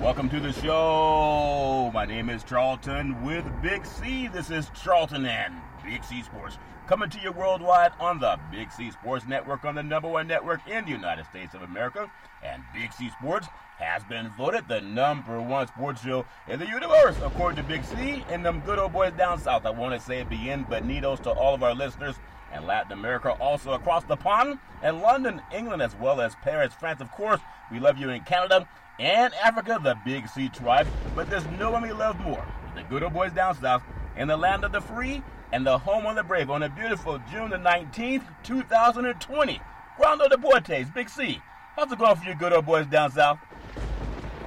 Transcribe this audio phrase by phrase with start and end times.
[0.00, 1.90] Welcome to the show.
[1.94, 4.28] My name is Charlton with Big C.
[4.28, 6.58] This is Charlton and Big C Sports.
[6.86, 10.60] Coming to you worldwide on the Big C Sports Network on the number one network
[10.68, 12.10] in the United States of America.
[12.44, 13.46] And Big C Sports
[13.78, 18.24] has been voted the number one sports show in the universe, according to Big C
[18.28, 19.64] and them good old boys down south.
[19.64, 22.16] I want to say bienvenidos to all of our listeners
[22.52, 27.00] and Latin America, also across the pond, and London, England, as well as Paris, France.
[27.00, 27.40] Of course,
[27.72, 31.82] we love you in Canada and Africa, the Big C tribe, but there's no one
[31.82, 32.46] we love more.
[32.74, 33.82] The good old boys down south
[34.16, 37.18] in the land of the free and the home of the brave on a beautiful
[37.30, 39.60] June the 19th, 2020.
[39.98, 41.40] Grando Deportes, Big C.
[41.76, 43.38] How's it going for you good old boys down south?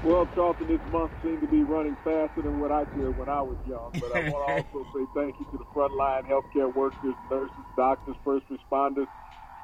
[0.04, 3.42] Well, Charlton, this month seemed to be running faster than what I did when I
[3.42, 3.92] was young.
[3.94, 8.16] But I want to also say thank you to the frontline healthcare workers, nurses, doctors,
[8.24, 9.08] first responders,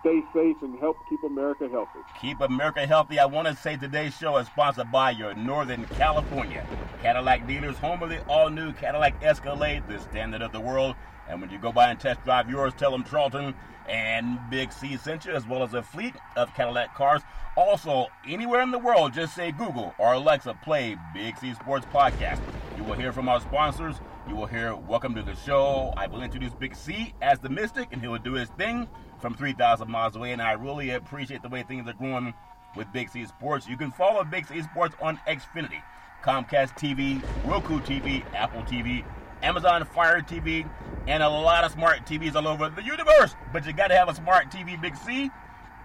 [0.03, 1.99] stay safe and help keep America healthy.
[2.19, 3.19] Keep America healthy.
[3.19, 6.67] I want to say today's show is sponsored by your Northern California
[7.01, 10.95] Cadillac dealers, home of the all new Cadillac Escalade, the standard of the world.
[11.29, 13.55] And when you go by and test drive yours, tell them Charlton
[13.87, 17.21] and Big C sent you, as well as a fleet of Cadillac cars.
[17.55, 22.41] Also, anywhere in the world, just say Google or Alexa, play Big C Sports Podcast.
[22.75, 23.95] You will hear from our sponsors.
[24.27, 25.93] You will hear Welcome to the Show.
[25.95, 28.87] I will introduce Big C as the Mystic, and he will do his thing
[29.23, 32.33] from 3,000 miles away, and I really appreciate the way things are going
[32.75, 33.65] with Big C Sports.
[33.69, 35.81] You can follow Big C Sports on Xfinity,
[36.21, 39.05] Comcast TV, Roku TV, Apple TV,
[39.41, 40.69] Amazon Fire TV,
[41.07, 43.33] and a lot of smart TVs all over the universe.
[43.53, 45.31] But you got to have a smart TV, Big C,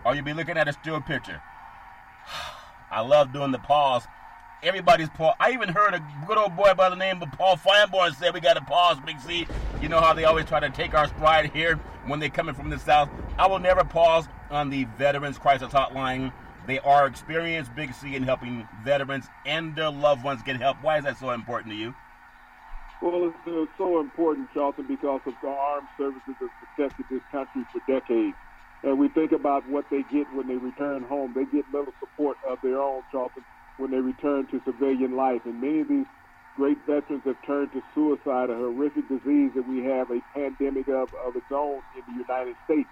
[0.05, 1.41] or you'll be looking at a still picture.
[2.91, 4.03] I love doing the pause.
[4.63, 5.35] Everybody's Paul.
[5.39, 8.41] I even heard a good old boy by the name of Paul Finebaum say we
[8.41, 9.47] got to pause, Big C.
[9.81, 11.77] You know how they always try to take our stride here
[12.07, 13.09] when they're coming from the South.
[13.39, 16.33] I will never pause on the Veterans Crisis Hotline.
[16.67, 20.79] They are experienced, Big C, in helping veterans and their loved ones get help.
[20.83, 21.95] Why is that so important to you?
[23.01, 27.63] Well, it's uh, so important, Charlton, because of the armed services that protected this country
[27.73, 28.37] for decades.
[28.83, 31.33] And we think about what they get when they return home.
[31.33, 33.45] They get little support of their own, Charlton,
[33.79, 35.43] when they return to civilian life.
[35.45, 36.07] And many of these
[36.57, 41.09] great veterans have turned to suicide, a horrific disease that we have a pandemic of,
[41.25, 42.89] of its own in the United States.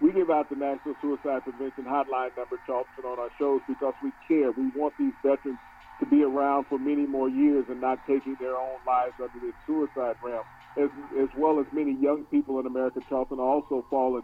[0.00, 4.12] We give out the National Suicide Prevention Hotline number, Charlton, on our shows because we
[4.26, 4.50] care.
[4.52, 5.58] We want these veterans
[5.98, 9.54] to be around for many more years and not taking their own lives under this
[9.66, 10.44] suicide realm.
[10.78, 10.88] As,
[11.20, 14.22] as well as many young people in America, Charlton, also fallen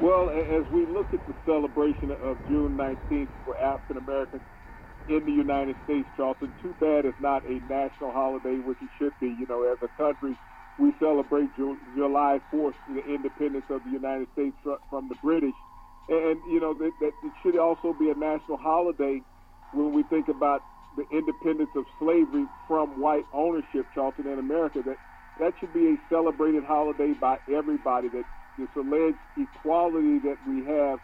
[0.00, 4.42] Well, as we look at the celebration of June 19th for African Americans
[5.08, 9.12] in the United States, Charleston, too bad it's not a national holiday, which it should
[9.20, 9.26] be.
[9.26, 10.36] You know, as a country,
[10.78, 14.56] we celebrate July 4th, the independence of the United States
[14.88, 15.54] from the British.
[16.08, 19.20] And, you know, that, that it should also be a national holiday
[19.72, 20.62] when we think about
[20.96, 24.82] the independence of slavery from white ownership, Charlton, in America.
[24.84, 24.96] That
[25.38, 28.08] that should be a celebrated holiday by everybody.
[28.08, 28.24] That
[28.58, 30.98] this alleged equality that we have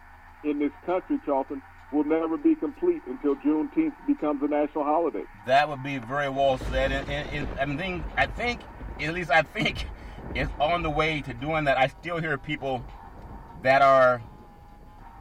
[0.44, 1.62] in this country, Charlton,
[1.92, 5.24] will never be complete until Juneteenth becomes a national holiday.
[5.46, 6.92] That would be very well said.
[6.92, 8.60] And, and, and I think I think
[9.00, 9.86] at least I think
[10.34, 11.78] it's on the way to doing that.
[11.78, 12.84] I still hear people
[13.62, 14.20] that are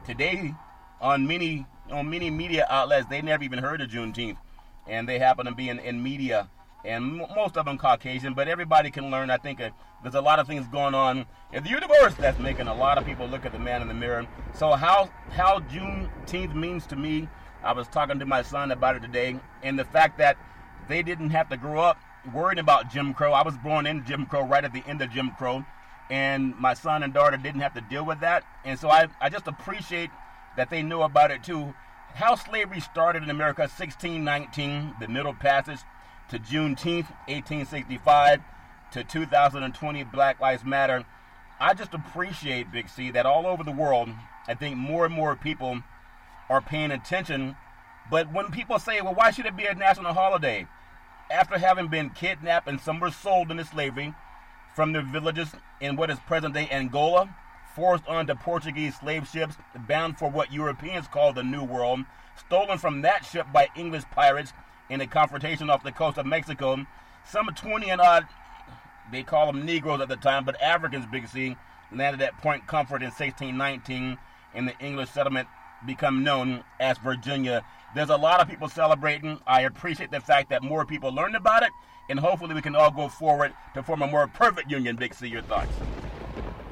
[0.04, 0.54] today
[1.00, 4.38] on many on many media outlets they never even heard of Juneteenth,
[4.88, 6.48] and they happen to be in, in media,
[6.84, 8.34] and m- most of them Caucasian.
[8.34, 9.30] But everybody can learn.
[9.30, 9.70] I think uh,
[10.02, 13.04] there's a lot of things going on in the universe that's making a lot of
[13.04, 14.26] people look at the man in the mirror.
[14.54, 17.28] So how how Juneteenth means to me,
[17.62, 20.36] I was talking to my son about it today, and the fact that
[20.88, 21.98] they didn't have to grow up
[22.32, 23.32] worrying about Jim Crow.
[23.32, 25.64] I was born in Jim Crow, right at the end of Jim Crow,
[26.10, 28.44] and my son and daughter didn't have to deal with that.
[28.64, 30.10] And so I, I just appreciate
[30.56, 31.74] that they know about it too.
[32.16, 35.80] How slavery started in America, 1619, the Middle Passage,
[36.28, 38.40] to Juneteenth, 1865,
[38.92, 41.04] to 2020, Black Lives Matter.
[41.60, 44.08] I just appreciate, Big C, that all over the world,
[44.48, 45.82] I think more and more people
[46.48, 47.56] are paying attention.
[48.10, 50.66] But when people say, well, why should it be a national holiday?
[51.30, 54.14] after having been kidnapped and some were sold into slavery
[54.74, 55.48] from their villages
[55.80, 57.34] in what is present day Angola,
[57.76, 59.54] forced onto Portuguese slave ships
[59.86, 62.00] bound for what Europeans call the New World,
[62.36, 64.52] stolen from that ship by English pirates
[64.90, 66.84] in a confrontation off the coast of Mexico.
[67.24, 68.26] Some 20 and odd,
[69.12, 71.56] they call them Negroes at the time, but Africans, Big C,
[71.92, 74.18] landed at Point Comfort in 1619
[74.54, 75.46] in the English settlement
[75.86, 77.62] become known as Virginia
[77.96, 79.40] there's a lot of people celebrating.
[79.46, 81.70] I appreciate the fact that more people learned about it,
[82.10, 84.96] and hopefully we can all go forward to form a more perfect union.
[84.96, 85.72] Big C, your thoughts?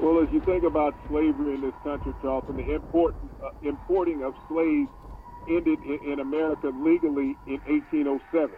[0.05, 4.35] Well, as you think about slavery in this country, Charlton, the import, uh, importing of
[4.47, 4.87] slaves
[5.49, 8.53] ended in, in America legally in 1807.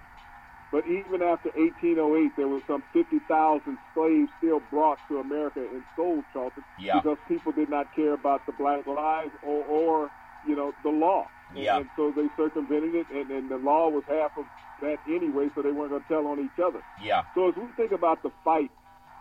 [0.73, 6.25] But even after 1808, there were some 50,000 slaves still brought to America and sold,
[6.33, 6.99] Charlton, yeah.
[6.99, 10.11] because people did not care about the black lives or, or
[10.45, 11.27] you know, the law.
[11.55, 11.77] Yeah.
[11.77, 14.43] And, so they circumvented it, and, and the law was half of
[14.81, 16.83] that anyway, so they weren't going to tell on each other.
[17.01, 17.21] Yeah.
[17.35, 18.69] So as we think about the fight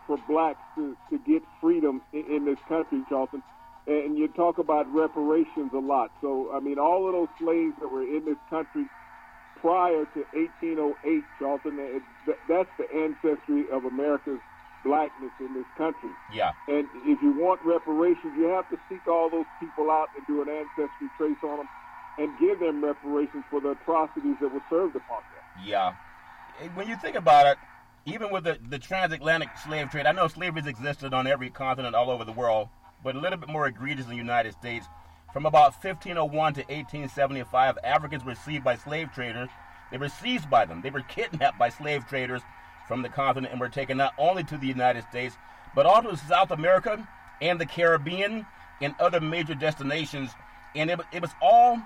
[0.06, 3.42] for blacks to, to get freedom in, in this country, Charlton,
[3.86, 6.10] and you talk about reparations a lot.
[6.20, 8.86] So, I mean, all of those slaves that were in this country
[9.60, 11.98] prior to 1808, Charlton, eh,
[12.28, 14.40] eh, that's the ancestry of America's
[14.84, 16.10] blackness in this country.
[16.32, 16.52] Yeah.
[16.68, 20.42] And if you want reparations, you have to seek all those people out and do
[20.42, 21.68] an ancestry trace on them
[22.18, 25.66] and give them reparations for the atrocities that were served upon them.
[25.66, 25.94] Yeah.
[26.74, 27.58] When you think about it,
[28.06, 31.96] even with the, the transatlantic slave trade, I know slavery has existed on every continent
[31.96, 32.68] all over the world,
[33.02, 34.86] but a little bit more egregious in the United States.
[35.32, 39.48] From about 1501 to 1875, Africans were seized by slave traders.
[39.90, 40.82] They were seized by them.
[40.82, 42.42] They were kidnapped by slave traders
[42.86, 45.36] from the continent and were taken not only to the United States,
[45.74, 47.06] but also to South America
[47.42, 48.46] and the Caribbean
[48.80, 50.30] and other major destinations.
[50.74, 51.82] And it, it was all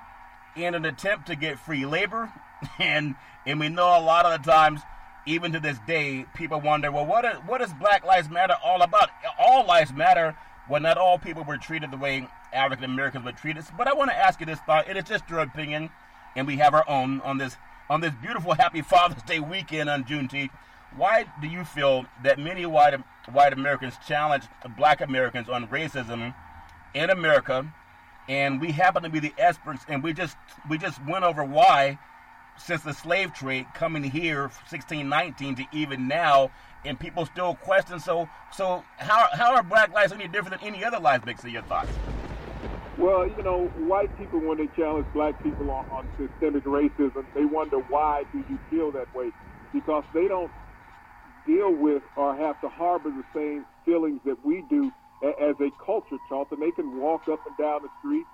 [0.55, 2.31] in an attempt to get free labor.
[2.79, 3.15] And
[3.47, 4.83] and we know a lot of the times,
[5.27, 8.83] even to this day, people wonder, well, what is, what is Black Lives Matter all
[8.83, 9.11] about?
[9.39, 10.37] All lives matter
[10.69, 13.65] when not all people were treated the way African Americans were treated.
[13.77, 14.89] But I want to ask you this thought.
[14.89, 15.91] And It is just your opinion,
[16.37, 17.57] and we have our own on this
[17.89, 20.50] on this beautiful Happy Father's Day weekend on Juneteenth.
[20.97, 22.95] Why do you feel that many white
[23.31, 24.45] white Americans challenge
[24.77, 26.35] Black Americans on racism
[26.95, 27.73] in America?
[28.31, 30.37] and we happen to be the experts, and we just
[30.69, 31.99] we just went over why,
[32.64, 36.50] since the slave trade coming here, 1619 to even now,
[36.85, 38.00] and people still question.
[38.00, 41.25] So so how how are black lives any different than any other lives?
[41.25, 41.90] Big your thoughts.
[42.99, 47.45] Well, you know, white people when they challenge black people on, on systemic racism, they
[47.45, 49.31] wonder why do you feel that way?
[49.73, 50.50] Because they don't
[51.47, 56.17] deal with or have to harbor the same feelings that we do as a culture,
[56.29, 56.61] Charlton.
[56.61, 58.26] They can walk up and down the street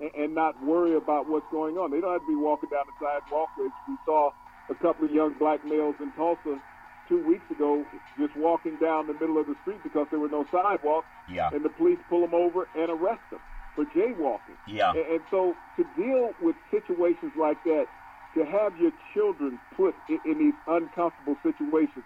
[0.00, 1.90] and, and not worry about what's going on.
[1.90, 4.30] They don't have to be walking down the sidewalk, which we saw
[4.70, 6.60] a couple of young black males in Tulsa
[7.08, 7.84] two weeks ago
[8.18, 11.06] just walking down the middle of the street because there were no sidewalks.
[11.30, 11.50] Yeah.
[11.52, 13.40] And the police pull them over and arrest them
[13.74, 14.56] for jaywalking.
[14.66, 14.90] Yeah.
[14.90, 17.86] And, and so to deal with situations like that,
[18.34, 22.04] to have your children put in, in these uncomfortable situations.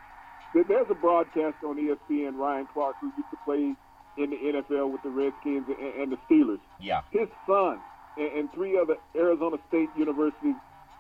[0.55, 3.75] There's a broadcast on ESPN, Ryan Clark, who used to play
[4.19, 6.61] in the NFL with the Redskins and, and the Steelers.
[6.81, 7.03] Yeah.
[7.11, 7.81] His son
[8.17, 10.55] and, and three other Arizona State University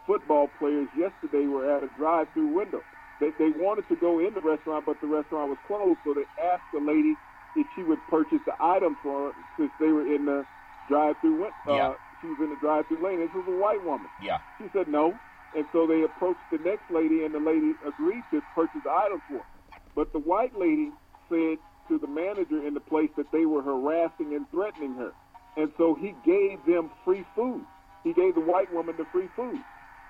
[0.06, 2.80] football players yesterday were at a drive-through window.
[3.20, 6.24] They, they wanted to go in the restaurant, but the restaurant was closed, so they
[6.42, 7.14] asked the lady
[7.56, 10.46] if she would purchase the item for them since they were in the
[10.88, 11.44] drive-through.
[11.44, 11.94] Uh, yeah.
[12.22, 13.20] She was in the drive-through lane.
[13.20, 14.06] This was a white woman.
[14.22, 14.38] Yeah.
[14.58, 15.14] She said no,
[15.54, 19.20] and so they approached the next lady, and the lady agreed to purchase the item
[19.28, 19.80] for her.
[19.94, 20.90] But the white lady
[21.28, 21.58] said
[21.88, 25.12] to the manager in the place that they were harassing and threatening her,
[25.56, 27.66] and so he gave them free food.
[28.04, 29.60] He gave the white woman the free food.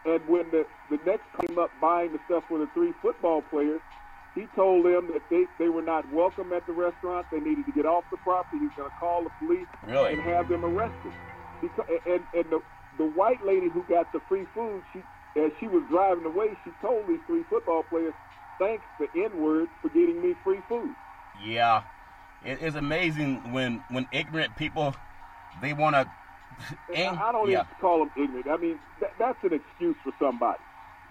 [0.04, 3.80] And when the, the next came up buying the stuff for the three football players,
[4.34, 7.26] he told them that they, they were not welcome at the restaurant.
[7.30, 8.58] They needed to get off the property.
[8.58, 10.12] He was going to call the police really?
[10.12, 11.12] and have them arrested.
[11.60, 12.60] Because, and and the,
[12.96, 15.02] the white lady who got the free food, she
[15.36, 18.14] as she was driving away, she told these three football players,
[18.58, 20.94] thanks the N-word for getting me free food.
[21.44, 21.82] Yeah.
[22.44, 24.94] It, it's amazing when when ignorant people,
[25.60, 26.10] they want to
[26.90, 27.60] I don't yeah.
[27.60, 28.46] even call them ignorant.
[28.48, 30.58] I mean, that, that's an excuse for somebody.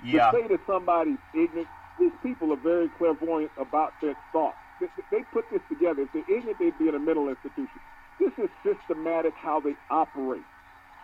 [0.03, 0.31] Yeah.
[0.31, 1.67] To say that somebody's ignorant,
[1.99, 4.57] these people are very clairvoyant about their thoughts.
[4.79, 6.03] They, they put this together.
[6.03, 7.79] If they're ignorant, they'd be in a mental institution.
[8.19, 10.43] This is systematic how they operate.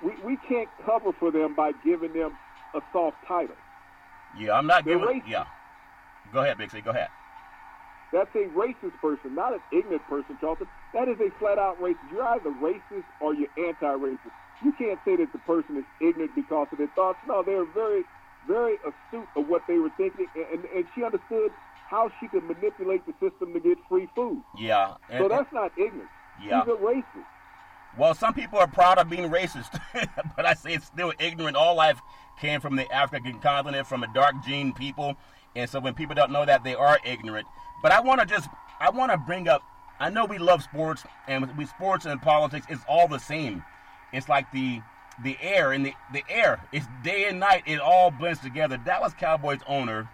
[0.04, 2.36] We, we can't cover for them by giving them
[2.76, 3.56] a soft title.
[4.38, 5.22] Yeah, I'm not They're giving.
[5.22, 5.30] racist.
[5.30, 5.46] Yeah.
[6.32, 6.82] Go ahead, Big C.
[6.82, 7.10] Go ahead.
[8.14, 10.68] That's a racist person, not an ignorant person, Charlton.
[10.94, 11.98] That is a flat out racist.
[12.12, 14.32] You're either racist or you're anti racist.
[14.64, 17.18] You can't say that the person is ignorant because of their thoughts.
[17.28, 18.04] No, they're very,
[18.48, 21.52] very astute of what they were thinking, and, and she understood
[21.90, 24.44] how she could manipulate the system to get free food.
[24.60, 24.96] Yeah.
[25.18, 26.10] So that's not ignorant.
[26.42, 26.62] Yeah.
[26.62, 27.26] She's a racist.
[27.98, 29.80] Well, some people are proud of being racist,
[30.36, 31.58] but I say it's still ignorant.
[31.58, 32.00] All life
[32.40, 35.16] came from the African continent, from a dark gene people,
[35.56, 37.48] and so when people don't know that, they are ignorant.
[37.84, 38.50] But I want to just,
[38.80, 39.62] I want to bring up.
[40.00, 43.64] I know we love sports, and we sports and politics is all the same.
[44.12, 44.82] It's like the
[45.24, 46.64] the air and the the air.
[46.72, 47.64] It's day and night.
[47.68, 48.78] It all blends together.
[48.78, 50.10] Dallas Cowboys owner,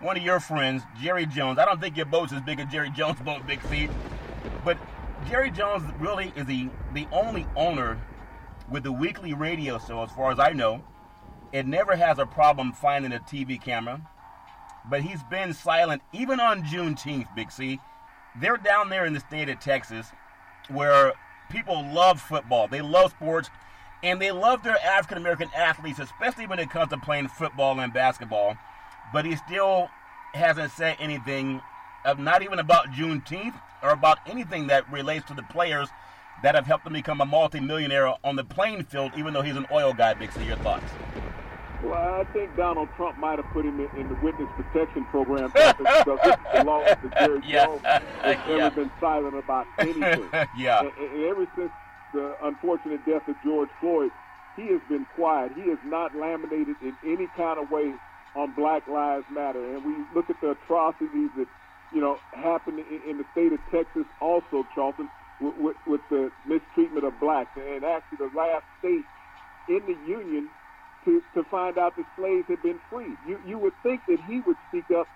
[0.00, 1.58] one of your friends, Jerry Jones.
[1.58, 3.88] I don't think your boat's as big as Jerry Jones' boat, Big C,
[4.64, 4.76] but
[5.28, 7.98] Jerry Jones really is the the only owner
[8.68, 10.82] with the weekly radio show, as far as I know.
[11.52, 14.00] It never has a problem finding a TV camera,
[14.90, 17.78] but he's been silent even on Juneteenth, Big C.
[18.40, 20.06] They're down there in the state of Texas
[20.68, 21.12] where
[21.50, 22.68] people love football.
[22.68, 23.50] They love sports,
[24.02, 27.92] and they love their African American athletes, especially when it comes to playing football and
[27.92, 28.56] basketball.
[29.12, 29.88] But he still
[30.32, 31.60] hasn't said anything
[32.04, 35.88] of not even about Juneteenth or about anything that relates to the players
[36.42, 39.66] that have helped him become a multimillionaire on the playing field, even though he's an
[39.70, 40.14] oil guy.
[40.14, 40.90] Big C, your thoughts?
[41.82, 45.50] Well, I think Donald Trump might have put him in, in the witness protection program
[45.54, 47.64] because this belongs to Jerry Yeah.
[47.66, 47.82] Jones.
[47.84, 48.56] Has Yeah.
[48.56, 50.28] never been silent about anything.
[50.56, 50.80] yeah.
[50.80, 51.70] And, and ever since
[52.14, 54.10] the unfortunate death of George Floyd,
[54.56, 55.52] he has been quiet.
[55.54, 57.92] He has not laminated in any kind of way
[58.36, 59.74] on Black Lives Matter.
[59.74, 61.46] And we look at the atrocities that
[61.92, 65.08] you know happen in, in the state of Texas, also Charlton,
[65.40, 69.04] with, with, with the mistreatment of blacks, and actually the last state
[69.68, 70.48] in the union
[71.04, 73.16] to, to find out that slaves had been freed.
[73.26, 75.06] You you would think that he would speak up,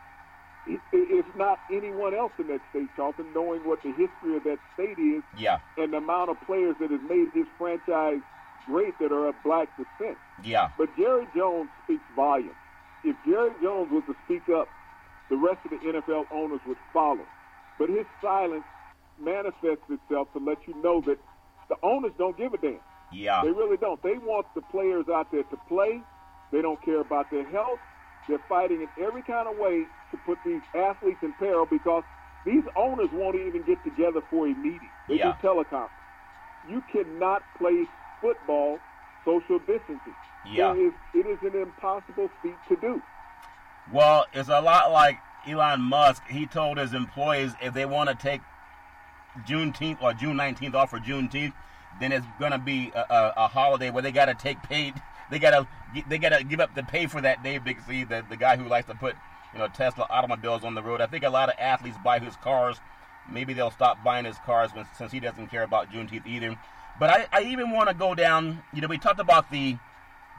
[0.92, 4.98] if not anyone else in that state, Charlton, knowing what the history of that state
[4.98, 5.58] is Yeah.
[5.76, 8.20] and the amount of players that has made his franchise
[8.66, 10.18] great that are of black descent.
[10.42, 10.70] Yeah.
[10.76, 12.56] But Jerry Jones speaks volumes.
[13.04, 14.68] If Jerry Jones was to speak up,
[15.30, 17.24] the rest of the NFL owners would follow.
[17.78, 18.64] But his silence
[19.20, 21.18] manifests itself to let you know that
[21.68, 22.80] the owners don't give a damn.
[23.16, 23.42] Yeah.
[23.42, 24.02] They really don't.
[24.02, 26.02] They want the players out there to play.
[26.52, 27.78] They don't care about their health.
[28.28, 32.02] They're fighting in every kind of way to put these athletes in peril because
[32.44, 34.90] these owners won't even get together for a meeting.
[35.08, 35.32] They Yeah.
[35.40, 35.88] do teleconference.
[36.68, 37.86] You cannot play
[38.20, 38.78] football
[39.24, 40.14] social distancing.
[40.44, 40.72] Yeah.
[40.74, 43.02] It is, it is an impossible feat to do.
[43.92, 46.22] Well, it's a lot like Elon Musk.
[46.28, 48.40] He told his employees if they want to take
[49.46, 51.52] Juneteenth or June 19th off for Juneteenth,
[52.00, 54.94] then it's to be a, a, a holiday where they got to take paid.
[55.28, 55.66] They got to
[56.08, 57.58] they got to give up the pay for that day.
[57.58, 59.16] Big C, the the guy who likes to put
[59.52, 61.00] you know Tesla automobiles on the road.
[61.00, 62.76] I think a lot of athletes buy his cars.
[63.28, 66.56] Maybe they'll stop buying his cars when, since he doesn't care about Juneteenth either.
[67.00, 68.62] But I, I even want to go down.
[68.72, 69.76] You know, we talked about the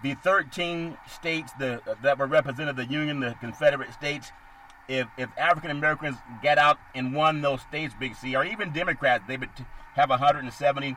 [0.03, 4.31] the 13 states the, that were represented the Union, the Confederate States.
[4.87, 9.25] if if African Americans get out and won those states, Big C, or even Democrats,
[9.27, 9.49] they would
[9.95, 10.95] have 170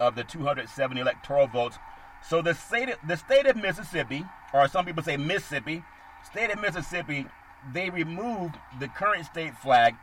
[0.00, 1.78] of the 270 electoral votes.
[2.22, 5.82] So the state of, the state of Mississippi, or some people say Mississippi,
[6.24, 7.26] state of Mississippi,
[7.72, 9.94] they removed the current state flag,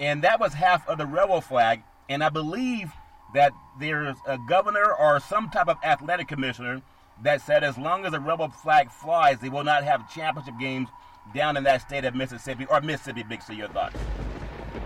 [0.00, 1.82] and that was half of the rebel flag.
[2.08, 2.92] And I believe
[3.34, 6.82] that there's a governor or some type of athletic commissioner
[7.22, 10.88] that said as long as the rebel flag flies, they will not have championship games
[11.34, 13.22] down in that state of Mississippi or Mississippi.
[13.22, 13.96] Big C, your thoughts?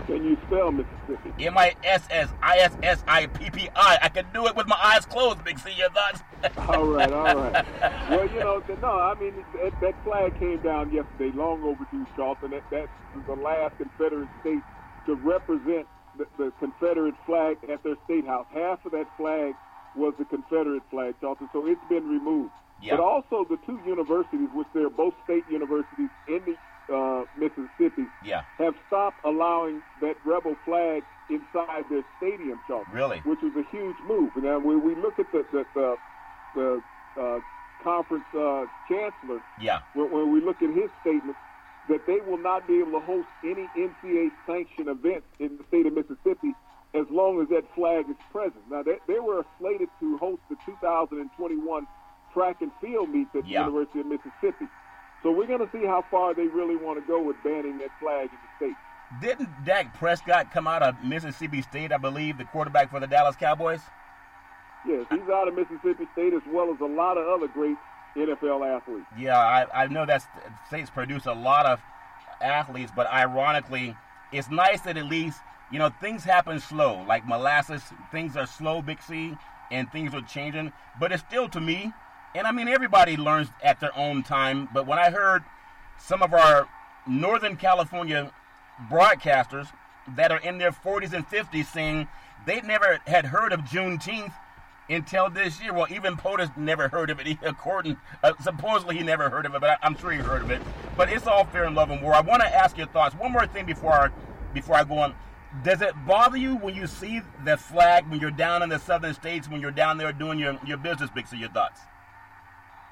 [0.05, 1.45] Can you spell Mississippi?
[1.45, 3.99] M I S S I S S I P P I.
[4.01, 5.71] I can do it with my eyes closed, Big C.
[5.77, 6.21] Your thoughts?
[6.57, 7.65] all right, all right.
[8.09, 12.51] Well, you know, no, I mean, that, that flag came down yesterday, long overdue, Charlton.
[12.51, 12.89] That, that's
[13.27, 14.61] the last Confederate state
[15.05, 18.47] to represent the, the Confederate flag at their state house.
[18.53, 19.53] Half of that flag
[19.95, 22.51] was the Confederate flag, Charlton, so it's been removed.
[22.81, 22.95] Yeah.
[22.95, 26.55] But also the two universities, which they're both state universities in the
[26.91, 28.41] uh, Mississippi, Yeah.
[28.57, 32.93] have stopped allowing that rebel flag inside their stadium, Charlton.
[32.93, 33.19] Really?
[33.23, 34.31] Which was a huge move.
[34.35, 35.97] And then when we look at the the the,
[36.55, 36.81] the
[37.21, 37.39] uh,
[37.83, 39.79] conference uh, chancellor, Yeah.
[39.93, 41.37] when, when we look at his statement,
[41.87, 45.85] that they will not be able to host any NCAA sanctioned events in the state
[45.85, 46.53] of Mississippi
[46.95, 48.61] as long as that flag is present.
[48.69, 51.87] Now they, they were slated to host the 2021
[52.33, 53.63] track and field meet at Yeah.
[53.63, 54.65] the University of Mississippi.
[55.23, 57.89] So we're going to see how far they really want to go with banning that
[57.99, 58.75] flag in the state.
[59.21, 63.35] Didn't Dak Prescott come out of Mississippi State, I believe, the quarterback for the Dallas
[63.35, 63.81] Cowboys?
[64.87, 67.75] Yes, he's out of Mississippi State as well as a lot of other great
[68.15, 69.07] NFL athletes.
[69.17, 70.23] Yeah, I, I know that
[70.67, 71.81] states produce a lot of
[72.41, 73.95] athletes, but ironically,
[74.31, 75.39] it's nice that at least,
[75.71, 77.03] you know, things happen slow.
[77.07, 79.35] Like molasses, things are slow, Big C,
[79.71, 80.71] and things are changing.
[80.99, 81.91] But it's still, to me,
[82.35, 84.69] and I mean, everybody learns at their own time.
[84.73, 85.43] But when I heard
[85.97, 86.67] some of our
[87.07, 88.31] Northern California
[88.89, 89.69] broadcasters
[90.15, 92.07] that are in their 40s and 50s saying
[92.45, 94.33] they never had heard of Juneteenth
[94.89, 95.73] until this year.
[95.73, 97.37] Well, even POTUS never heard of it.
[97.43, 100.51] According, uh, supposedly he never heard of it, but I, am sure he heard of
[100.51, 100.61] it.
[100.97, 102.13] But it's all fair in love and war.
[102.13, 103.15] I want to ask your thoughts.
[103.15, 104.09] One more thing before I,
[104.53, 105.15] before I go on.
[105.63, 109.15] Does it bother you when you see the flag when you're down in the southern
[109.15, 111.09] states when you're down there doing your, your business?
[111.09, 111.81] Big, so your thoughts?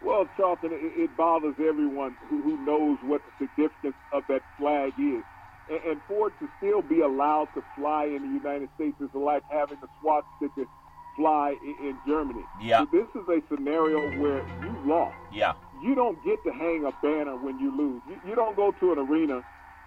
[0.04, 4.94] Well, Charlton, it, it bothers everyone who, who knows what the significance of that flag
[4.98, 5.24] is.
[5.70, 9.10] And, and for it to still be allowed to fly in the United States is
[9.14, 10.66] like having a swastika
[11.16, 12.44] fly in, in Germany.
[12.62, 12.80] Yeah.
[12.80, 15.18] So this is a scenario where you lost.
[15.34, 15.54] Yeah.
[15.84, 18.02] You don't get to hang a banner when you lose.
[18.08, 19.42] You, you don't go to an arena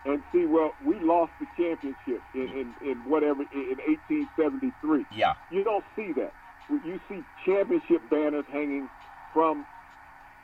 [0.05, 2.49] and see, well, we lost the championship in,
[2.83, 5.05] in, in whatever, in 1873.
[5.15, 5.35] Yeah.
[5.51, 6.33] You don't see that.
[6.71, 8.89] You see championship banners hanging
[9.35, 9.67] from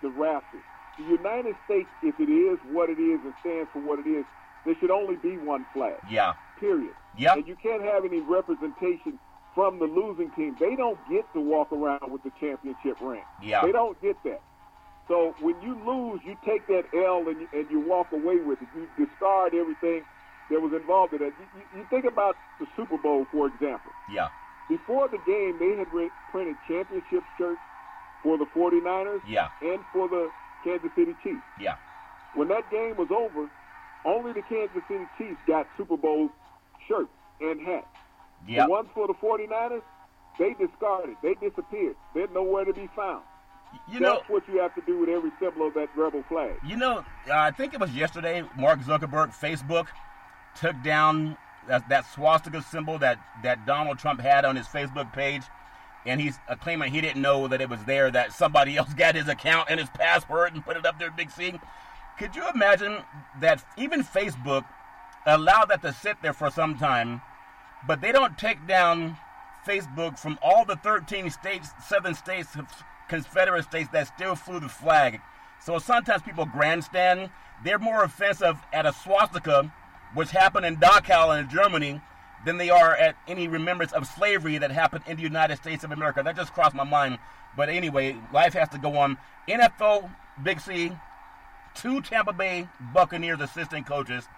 [0.03, 0.63] the rafters.
[0.99, 4.25] The United States, if it is what it is and stands for what it is,
[4.65, 5.97] there should only be one flag.
[6.11, 6.35] Yeah.
[6.59, 6.95] Period.
[7.17, 7.35] Yeah.
[7.35, 9.19] And you can't have any representation
[9.55, 10.57] from the losing team.
[10.59, 13.23] They don't get to walk around with the championship ring.
[13.43, 13.65] Yeah.
[13.65, 14.41] They don't get that.
[15.09, 18.61] So when you lose, you take that L and you, and you walk away with
[18.61, 18.69] it.
[18.75, 20.03] You discard everything
[20.51, 21.33] that was involved in it.
[21.39, 23.93] You, you, you think about the Super Bowl, for example.
[24.13, 24.29] Yeah.
[24.69, 27.61] Before the game, they had re- printed championship shirts
[28.27, 29.49] for the 49ers Yeah.
[29.63, 30.29] and for the
[30.65, 31.43] Kansas City Chiefs.
[31.61, 31.77] Yeah.
[32.35, 33.49] When that game was over,
[34.05, 36.29] only the Kansas City Chiefs got Super Bowl
[36.89, 37.09] shirts
[37.41, 37.87] and hats.
[38.49, 38.65] Yeah.
[38.67, 39.83] The ones for the 49ers,
[40.41, 41.15] they discarded.
[41.23, 41.95] They disappeared.
[42.15, 43.23] They're nowhere to be found.
[43.89, 46.57] You know, That's what you have to do with every symbol of that rebel flag.
[46.65, 48.43] You know, I think it was yesterday.
[48.57, 49.87] Mark Zuckerberg, Facebook,
[50.57, 51.37] took down
[51.69, 55.43] that, that swastika symbol that that Donald Trump had on his Facebook page,
[56.07, 58.11] and he's claiming he didn't know that it was there.
[58.11, 61.31] That somebody else got his account and his password and put it up there, big
[61.31, 61.59] C.
[62.19, 62.99] Could you imagine
[63.41, 64.65] that even Facebook
[65.27, 67.21] allowed that to sit there for some time,
[67.87, 69.19] but they don't take down
[69.67, 72.57] Facebook from all the 13 states, seven states,
[73.09, 75.21] Confederate states that still flew the flag.
[75.61, 77.31] So sometimes people grandstand.
[77.65, 79.73] They're more offensive at a swastika,
[80.15, 82.01] which happened in Dachau in Germany,
[82.45, 85.93] than they are at any remembrance of slavery that happened in the United States of
[85.93, 86.23] America.
[86.23, 87.19] That just crossed my mind.
[87.57, 89.17] But anyway, life has to go on.
[89.49, 90.11] NFL,
[90.43, 90.93] Big C,
[91.75, 94.29] two Tampa Bay Buccaneers assistant coaches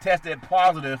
[0.00, 1.00] tested positive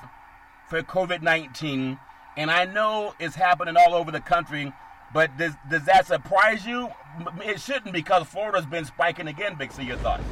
[0.68, 1.98] for COVID 19.
[2.36, 4.72] And I know it's happening all over the country,
[5.12, 6.90] but does, does that surprise you?
[7.44, 9.82] It shouldn't because Florida's been spiking again, Big C.
[9.82, 10.24] Your thoughts?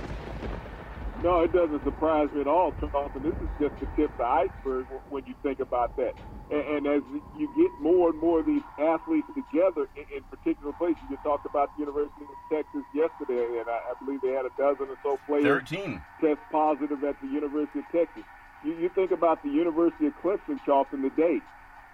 [1.23, 3.23] No, it doesn't surprise me at all, Charlton.
[3.23, 6.15] This is just the tip of the iceberg when you think about that.
[6.51, 7.03] And, and as
[7.39, 11.45] you get more and more of these athletes together in, in particular places, you talked
[11.45, 14.99] about the University of Texas yesterday, and I, I believe they had a dozen or
[15.03, 16.01] so players 13.
[16.21, 18.25] test positive at the University of Texas.
[18.65, 21.41] You, you think about the University of Clemson, Charleston, today.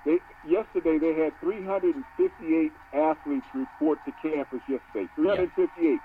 [0.04, 5.08] They, yesterday they had 358 athletes report to campus yesterday.
[5.16, 5.80] 358.
[5.80, 5.98] Yeah.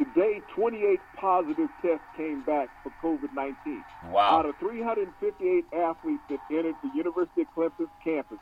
[0.00, 3.84] Today, 28 positive tests came back for COVID-19.
[4.10, 4.38] Wow.
[4.38, 8.38] Out of 358 athletes that entered the University of Clemson's campus,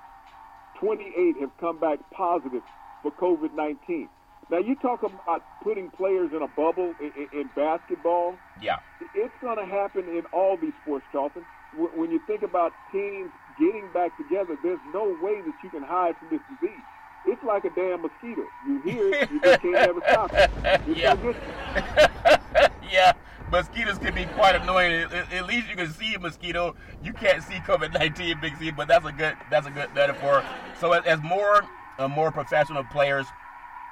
[0.78, 2.62] 28 have come back positive
[3.02, 4.06] for COVID-19.
[4.52, 8.36] Now you talk about putting players in a bubble in, in, in basketball.
[8.62, 8.78] Yeah,
[9.16, 11.44] it's going to happen in all these sports, Charlton.
[11.76, 16.16] When you think about teams getting back together, there's no way that you can hide
[16.18, 16.86] from this disease.
[17.28, 18.42] It's like a damn mosquito.
[18.66, 20.50] You hear it, you just can't ever stop it.
[20.64, 22.68] It's yeah.
[22.90, 23.12] yeah.
[23.52, 25.02] Mosquitoes can be quite annoying.
[25.02, 26.74] At, at, least you can see a mosquito.
[27.04, 30.42] You can't see COVID nineteen, Big C, but that's a good that's a good metaphor.
[30.80, 31.64] So as, as more
[31.98, 33.26] uh, more professional players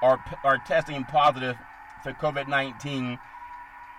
[0.01, 1.57] are are testing positive
[2.03, 3.19] for COVID nineteen.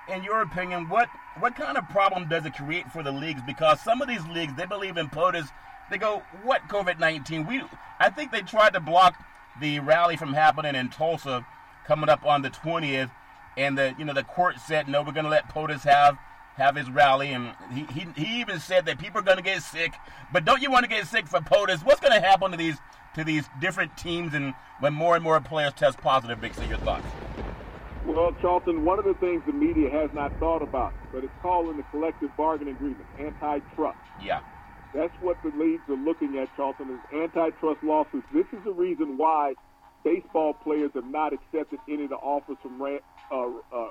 [0.09, 3.41] In your opinion, what what kind of problem does it create for the leagues?
[3.45, 5.47] Because some of these leagues they believe in POTUS.
[5.89, 7.45] They go, what COVID nineteen?
[7.45, 7.63] We
[7.99, 9.15] I think they tried to block
[9.59, 11.45] the rally from happening in Tulsa
[11.85, 13.09] coming up on the twentieth,
[13.55, 16.17] and the you know the court said no, we're going to let POTUS have
[16.55, 19.63] have his rally, and he, he he even said that people are going to get
[19.63, 19.93] sick.
[20.33, 21.85] But don't you want to get sick for POTUS?
[21.85, 22.77] What's going to happen to these
[23.15, 26.77] to these different teams and when more and more players test positive, Big C, your
[26.79, 27.07] thoughts?
[28.05, 31.69] Well, Charlton, one of the things the media has not thought about, but it's called
[31.69, 33.97] in the collective bargaining agreement, antitrust.
[34.23, 34.39] Yeah.
[34.93, 38.27] That's what the leagues are looking at, Charlton, is antitrust lawsuits.
[38.33, 39.53] This is the reason why
[40.03, 43.87] baseball players have not accepted any of the offers from uh, uh,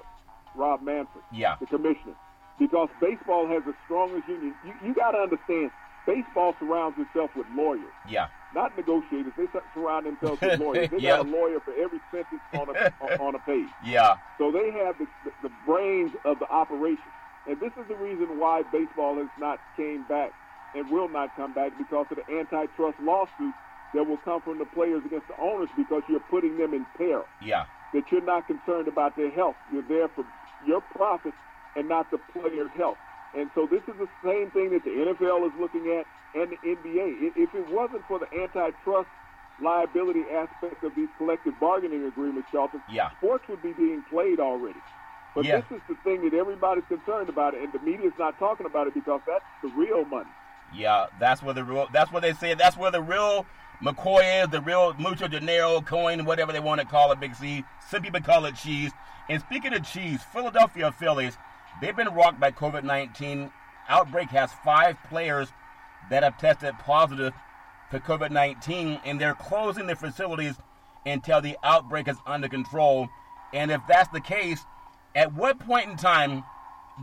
[0.54, 1.56] Rob Manfred, yeah.
[1.60, 2.14] the commissioner,
[2.58, 4.54] because baseball has the strongest union.
[4.64, 5.70] You, you got to understand,
[6.06, 7.92] baseball surrounds itself with lawyers.
[8.08, 9.32] Yeah not negotiators.
[9.36, 10.90] They surround themselves with lawyers.
[10.90, 13.68] They got a lawyer for every sentence on a on a page.
[13.84, 14.16] Yeah.
[14.38, 17.12] So they have the, the, the brains of the operation,
[17.46, 20.32] and this is the reason why baseball has not came back
[20.76, 23.56] and will not come back because of the antitrust lawsuits
[23.94, 27.24] that will come from the players against the owners because you're putting them in peril.
[27.42, 27.64] Yeah.
[27.94, 29.56] That you're not concerned about their health.
[29.72, 30.24] You're there for
[30.66, 31.32] your profit
[31.76, 32.98] and not the players' health.
[33.34, 36.56] And so this is the same thing that the NFL is looking at and the
[36.56, 37.32] NBA.
[37.36, 39.08] If it wasn't for the antitrust
[39.62, 43.10] liability aspect of these collective bargaining agreements, Charlton, yeah.
[43.18, 44.80] sports would be being played already.
[45.34, 45.60] But yeah.
[45.60, 48.94] this is the thing that everybody's concerned about, and the media's not talking about it
[48.94, 50.30] because that's the real money.
[50.74, 51.88] Yeah, that's where the real.
[51.92, 52.54] That's what they say.
[52.54, 53.46] That's where the real
[53.82, 54.50] McCoy is.
[54.50, 57.20] The real mucho dinero coin, whatever they want to call it.
[57.20, 57.64] Big C.
[57.88, 58.92] Some people call it cheese.
[59.28, 61.36] And speaking of cheese, Philadelphia Phillies,
[61.80, 63.50] they've been rocked by COVID nineteen.
[63.88, 65.48] Outbreak has five players
[66.10, 67.32] that have tested positive
[67.90, 70.54] for COVID 19, and they're closing their facilities
[71.04, 73.08] until the outbreak is under control.
[73.52, 74.60] And if that's the case,
[75.14, 76.44] at what point in time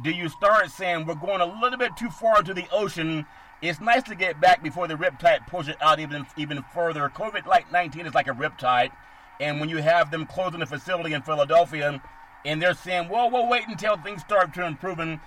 [0.03, 3.25] do you start saying we're going a little bit too far into the ocean?
[3.63, 7.07] It's nice to get back before the riptide pushes it out even even further.
[7.07, 8.91] COVID like 19 is like a riptide,
[9.39, 12.01] and when you have them closing the facility in Philadelphia,
[12.43, 15.21] and they're saying, well, we'll wait until things start to improving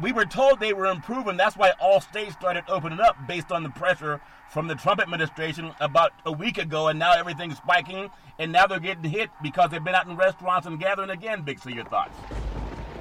[0.00, 1.36] we were told they were improving.
[1.36, 5.72] That's why all states started opening up based on the pressure from the Trump administration
[5.80, 9.84] about a week ago, and now everything's spiking, and now they're getting hit because they've
[9.84, 11.42] been out in restaurants and gathering again.
[11.42, 12.16] Big, so your thoughts?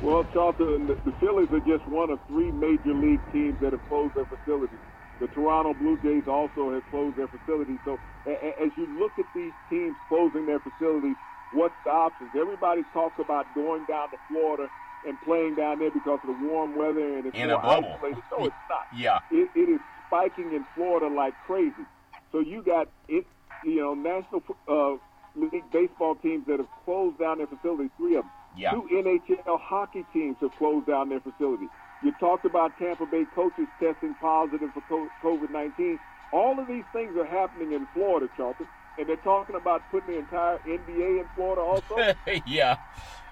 [0.01, 3.87] Well, Charlton, the, the Phillies are just one of three major league teams that have
[3.87, 4.79] closed their facilities.
[5.19, 7.79] The Toronto Blue Jays also have closed their facilities.
[7.85, 11.17] So a- as you look at these teams closing their facilities,
[11.51, 12.31] what's the options?
[12.35, 14.69] Everybody talks about going down to Florida
[15.03, 17.93] and playing down there because of the warm weather and it's in more a bubble.
[17.95, 18.23] isolated.
[18.31, 18.87] No, it's not.
[18.91, 21.85] Yeah, it, it is spiking in Florida like crazy.
[22.31, 23.25] So you got it,
[23.63, 24.97] you know, National uh,
[25.35, 27.91] League baseball teams that have closed down their facilities.
[27.97, 28.31] Three of them.
[28.55, 28.71] Yeah.
[28.71, 31.69] Two NHL hockey teams have closed down their facilities.
[32.03, 35.97] You talked about Tampa Bay coaches testing positive for COVID-19.
[36.33, 40.19] All of these things are happening in Florida, Charlton, and they're talking about putting the
[40.19, 42.13] entire NBA in Florida also.
[42.47, 42.77] yeah.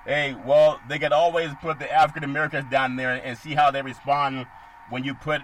[0.05, 3.81] Hey, well, they could always put the African Americans down there and see how they
[3.81, 4.45] respond
[4.89, 5.41] when you put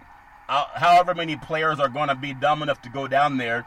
[0.48, 3.66] uh, however many players are going to be dumb enough to go down there.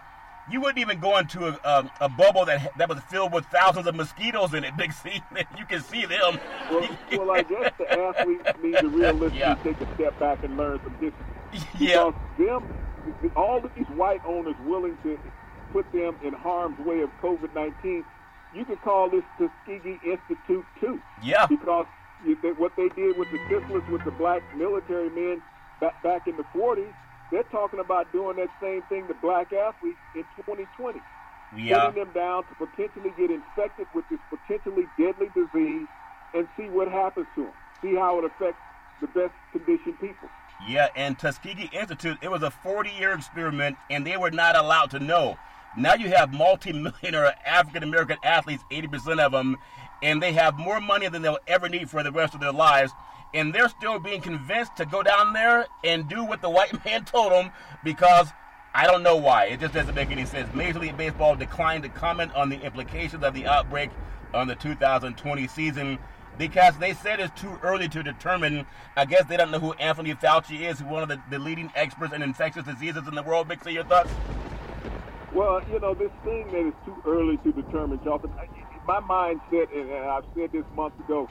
[0.50, 3.86] You wouldn't even go into a, a, a, bubble that that was filled with thousands
[3.86, 5.22] of mosquitoes in it, Big C.
[5.58, 6.38] You can see them.
[6.70, 9.54] Well, well I guess the athletes need to realistically yeah.
[9.56, 11.12] take a step back and learn some history.
[11.78, 12.12] Yeah.
[12.38, 15.18] Because them, all of these white owners willing to
[15.72, 18.04] put them in harm's way of COVID-19
[18.54, 21.00] you could call this Tuskegee Institute too.
[21.22, 21.46] Yeah.
[21.46, 21.86] Because
[22.24, 25.42] you, what they did with the syphilis with the black military men
[25.80, 26.92] back, back in the 40s,
[27.30, 31.00] they're talking about doing that same thing to black athletes in 2020.
[31.56, 31.86] Yeah.
[31.86, 35.86] Putting them down to potentially get infected with this potentially deadly disease
[36.34, 37.52] and see what happens to them.
[37.82, 38.60] See how it affects
[39.00, 40.28] the best conditioned people.
[40.68, 44.90] Yeah, and Tuskegee Institute, it was a 40 year experiment, and they were not allowed
[44.90, 45.38] to know.
[45.76, 49.56] Now you have multi-millionaire African American athletes, 80% of them,
[50.02, 52.92] and they have more money than they'll ever need for the rest of their lives.
[53.34, 57.04] And they're still being convinced to go down there and do what the white man
[57.04, 57.50] told them
[57.84, 58.28] because
[58.74, 59.46] I don't know why.
[59.46, 60.52] It just doesn't make any sense.
[60.54, 63.90] Major League Baseball declined to comment on the implications of the outbreak
[64.34, 65.98] on the 2020 season
[66.36, 68.66] because they said it's too early to determine.
[68.96, 72.14] I guess they don't know who Anthony Fauci is, one of the, the leading experts
[72.14, 73.48] in infectious diseases in the world.
[73.48, 74.10] Big, your thoughts?
[75.32, 78.32] Well, you know, this thing that is too early to determine, Charlton,
[78.86, 81.28] my mindset, and I've said this months ago,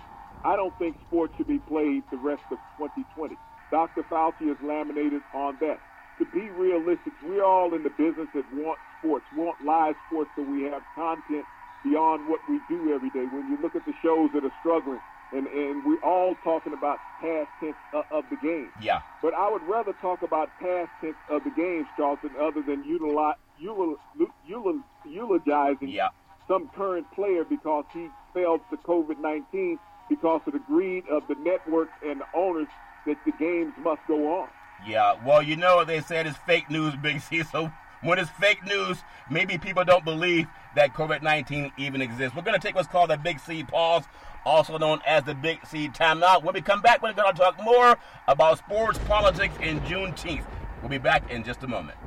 [0.47, 3.35] I don't think sports should be played the rest of 2020.
[3.69, 4.03] Dr.
[4.03, 5.77] Fauci has laminated on that.
[6.19, 10.43] To be realistic, we're all in the business that want sports, want live sports, so
[10.43, 11.43] we have content
[11.83, 13.25] beyond what we do every day.
[13.27, 15.01] When you look at the shows that are struggling,
[15.33, 17.75] and, and we're all talking about past tense
[18.09, 18.71] of the game.
[18.81, 19.01] Yeah.
[19.21, 23.35] But I would rather talk about past tense of the game, Charlton, other than utilize,
[23.59, 26.07] eulogizing yeah.
[26.47, 29.77] some current player because he failed to COVID 19
[30.09, 32.67] because of the greed of the networks and the owners
[33.05, 34.49] that the games must go on.
[34.85, 37.43] Yeah, well, you know what they said is fake news, Big C.
[37.43, 38.97] So when it's fake news,
[39.29, 42.35] maybe people don't believe that COVID 19 even exists.
[42.35, 44.03] We're going to take what's called the Big C pause,
[44.45, 46.43] also known as the Big C timeout.
[46.43, 50.45] When we come back, we're going to talk more about sports, politics, and Juneteenth.
[50.81, 51.97] We'll be back in just a moment.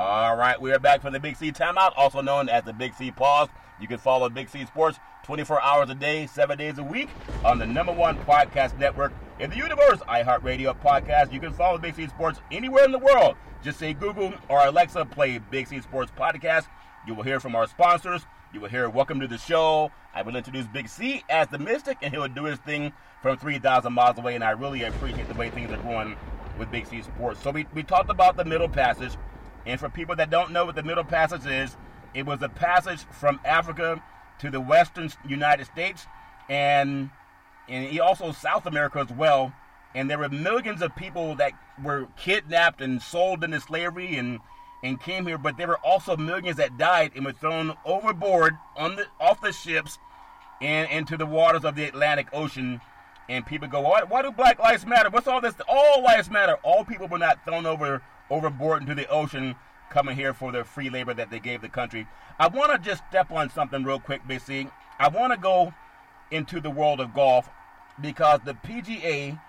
[0.00, 2.94] All right, we are back from the Big C timeout, also known as the Big
[2.94, 3.48] C pause.
[3.80, 7.08] You can follow Big C Sports 24 hours a day, seven days a week
[7.44, 11.32] on the number one podcast network in the universe, iHeartRadio podcast.
[11.32, 13.34] You can follow Big C Sports anywhere in the world.
[13.60, 16.68] Just say Google or Alexa, play Big C Sports podcast.
[17.04, 18.24] You will hear from our sponsors.
[18.54, 19.90] You will hear Welcome to the Show.
[20.14, 23.36] I will introduce Big C as the Mystic, and he will do his thing from
[23.36, 24.36] 3,000 miles away.
[24.36, 26.16] And I really appreciate the way things are going
[26.56, 27.42] with Big C Sports.
[27.42, 29.16] So we, we talked about the middle passage.
[29.66, 31.76] And for people that don't know what the middle passage is,
[32.14, 34.02] it was a passage from Africa
[34.40, 36.06] to the western United States
[36.48, 37.10] and
[37.68, 39.52] and also South America as well.
[39.94, 44.40] And there were millions of people that were kidnapped and sold into slavery and
[44.82, 48.96] and came here, but there were also millions that died and were thrown overboard on
[48.96, 49.98] the off the ships
[50.60, 52.80] and into the waters of the Atlantic Ocean.
[53.28, 55.10] And people go, why, why do Black Lives Matter?
[55.10, 55.54] What's all this?
[55.68, 56.54] All lives matter.
[56.62, 59.54] All people were not thrown over overboard into the ocean
[59.90, 62.06] coming here for their free labor that they gave the country.
[62.38, 64.70] I want to just step on something real quick, BC.
[64.98, 65.72] I want to go
[66.30, 67.48] into the world of golf
[68.00, 69.40] because the PGA,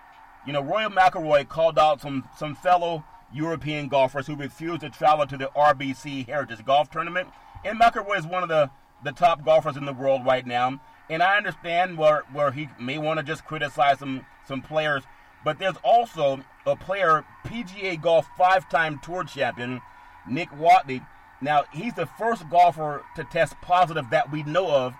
[0.46, 5.26] you know, Rory McIlroy called out some some fellow European golfers who refused to travel
[5.26, 7.28] to the RBC Heritage Golf Tournament.
[7.64, 8.70] And McIlroy is one of the,
[9.04, 10.80] the top golfers in the world right now.
[11.08, 15.04] And I understand where, where he may want to just criticize some, some players.
[15.44, 19.80] But there's also a player, PGA Golf five time tour champion,
[20.28, 21.06] Nick Watney.
[21.40, 24.94] Now, he's the first golfer to test positive that we know of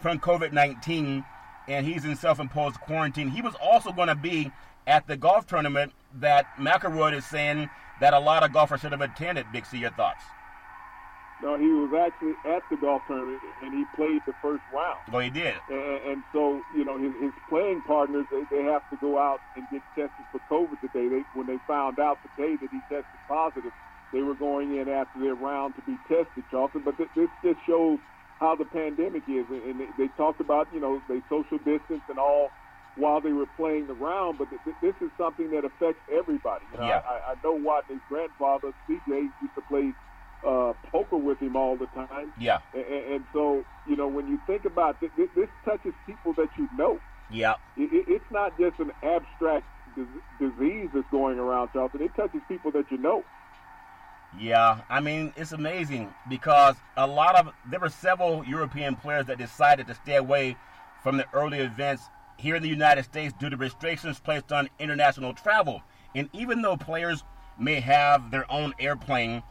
[0.00, 1.24] from COVID 19,
[1.68, 3.28] and he's in self imposed quarantine.
[3.28, 4.50] He was also going to be
[4.86, 7.68] at the golf tournament that McIlroy is saying
[8.00, 9.46] that a lot of golfers should have attended.
[9.52, 10.24] Big your thoughts?
[11.42, 15.00] No, he was actually at the golf tournament and he played the first round.
[15.10, 15.56] Well, he did.
[15.68, 19.42] And, and so, you know, his, his playing partners, they, they have to go out
[19.56, 21.08] and get tested for COVID today.
[21.08, 23.72] They, when they found out today that he tested positive,
[24.12, 26.82] they were going in after their round to be tested, Charlton.
[26.84, 27.98] But th- this just shows
[28.38, 29.46] how the pandemic is.
[29.50, 32.52] And they, they talked about, you know, they social distance and all
[32.94, 36.66] while they were playing the round, but th- this is something that affects everybody.
[36.70, 37.00] You know, yeah.
[37.08, 39.94] I, I know Watney's grandfather, CJ, used to play
[40.46, 42.32] uh, poker with him all the time.
[42.38, 42.58] Yeah.
[42.74, 46.68] And, and so, you know, when you think about this, this touches people that you
[46.76, 46.98] know.
[47.30, 47.54] Yeah.
[47.76, 49.66] It, it's not just an abstract
[50.38, 52.02] disease that's going around, Charlton.
[52.02, 53.24] It touches people that you know.
[54.38, 59.36] Yeah, I mean it's amazing because a lot of there were several European players that
[59.36, 60.56] decided to stay away
[61.02, 62.04] from the early events
[62.38, 65.82] here in the United States due to restrictions placed on international travel.
[66.14, 67.22] And even though players
[67.58, 69.42] may have their own airplane,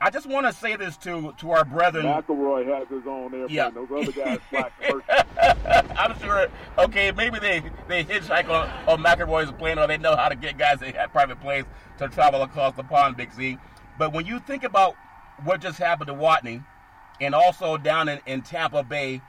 [0.00, 2.06] I just want to say this to to our brethren.
[2.06, 3.48] McIlroy has his own airplane.
[3.48, 3.70] Yeah.
[3.70, 5.96] Those other guys fly commercial.
[5.98, 6.48] I'm sure.
[6.78, 10.56] Okay, maybe they they hitchhike on, on McIlroy's plane, or they know how to get
[10.56, 11.66] guys that have private planes
[11.98, 13.58] to travel across the pond, Big Z.
[13.98, 14.94] But when you think about
[15.42, 16.64] what just happened to Watney,
[17.20, 19.20] and also down in, in Tampa Bay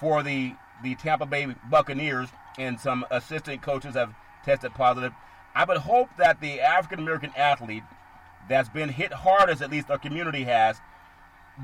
[0.00, 4.12] for the the Tampa Bay Buccaneers, and some assistant coaches have
[4.44, 5.12] tested positive.
[5.54, 7.82] I would hope that the African American athlete
[8.48, 10.80] that's been hit hard as at least our community has,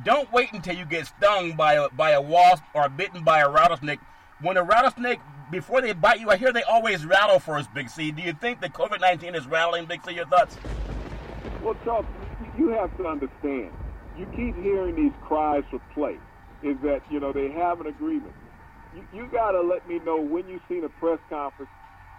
[0.04, 3.48] don't wait until you get stung by a, by a wasp or bitten by a
[3.48, 4.00] rattlesnake.
[4.40, 8.10] When a rattlesnake before they bite you, I hear they always rattle first, Big C.
[8.10, 10.14] Do you think that COVID 19 is rattling, Big C?
[10.14, 10.56] Your thoughts?
[11.62, 12.06] Well, Charles,
[12.58, 13.70] you have to understand.
[14.18, 16.18] You keep hearing these cries for play.
[16.62, 18.32] Is that you know they have an agreement?
[18.94, 21.70] You, you got to let me know when you've seen a press conference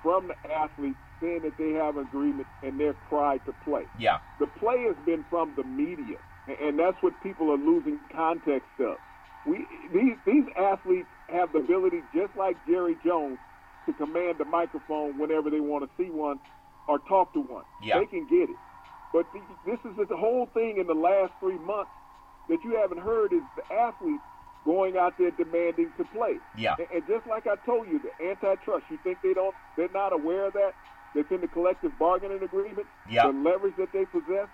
[0.02, 3.84] from the athletes saying that they have an agreement and they're cried to play.
[3.98, 4.20] Yeah.
[4.40, 6.18] The play has been from the media,
[6.62, 8.98] and that's what people are losing context of.
[9.48, 13.38] We these these athletes have the ability, just like Jerry Jones,
[13.86, 16.40] to command the microphone whenever they want to see one
[16.88, 17.64] or talk to one.
[17.82, 18.00] Yeah.
[18.00, 18.60] They can get it.
[19.14, 21.92] But the, this is the whole thing in the last three months
[22.50, 24.24] that you haven't heard is the athletes
[24.66, 26.36] going out there demanding to play.
[26.58, 26.76] Yeah.
[26.80, 30.14] And, and just like I told you, the antitrust, you think they don't, they're not
[30.14, 30.74] aware of that?
[31.16, 32.88] That's in the collective bargaining agreement?
[33.08, 33.28] Yeah.
[33.28, 34.48] The leverage that they possess?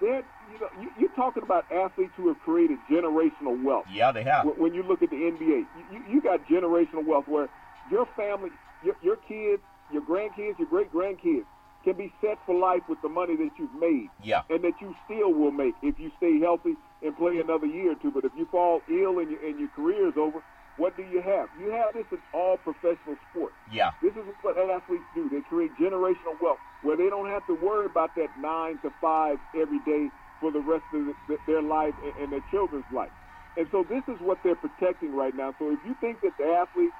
[0.00, 3.86] They're, you know, you, you're talking about athletes who have created generational wealth.
[3.88, 4.44] Yeah, they have.
[4.44, 7.48] When- When you look at the NBA, you, you, you got generational wealth where
[7.88, 8.50] your family,
[8.82, 11.44] your, your kids, your grandkids, your great grandkids
[11.84, 14.42] can be set for life with the money that you've made Yeah.
[14.50, 17.94] and that you still will make if you stay healthy and play another year or
[17.94, 18.10] two.
[18.10, 20.40] But if you fall ill and, your and your career is over,
[20.76, 21.48] what do you have?
[21.58, 23.54] You have this in all professional sports.
[23.72, 23.90] Yeah.
[24.02, 25.28] This is what athletes do.
[25.28, 29.38] They create generational wealth where they don't have to worry about that nine to five
[29.54, 30.10] every day
[30.40, 33.10] for the rest of the, their life and, and their children's life.
[33.56, 35.54] And so this is what they're protecting right now.
[35.58, 36.94] So if you think that the athletes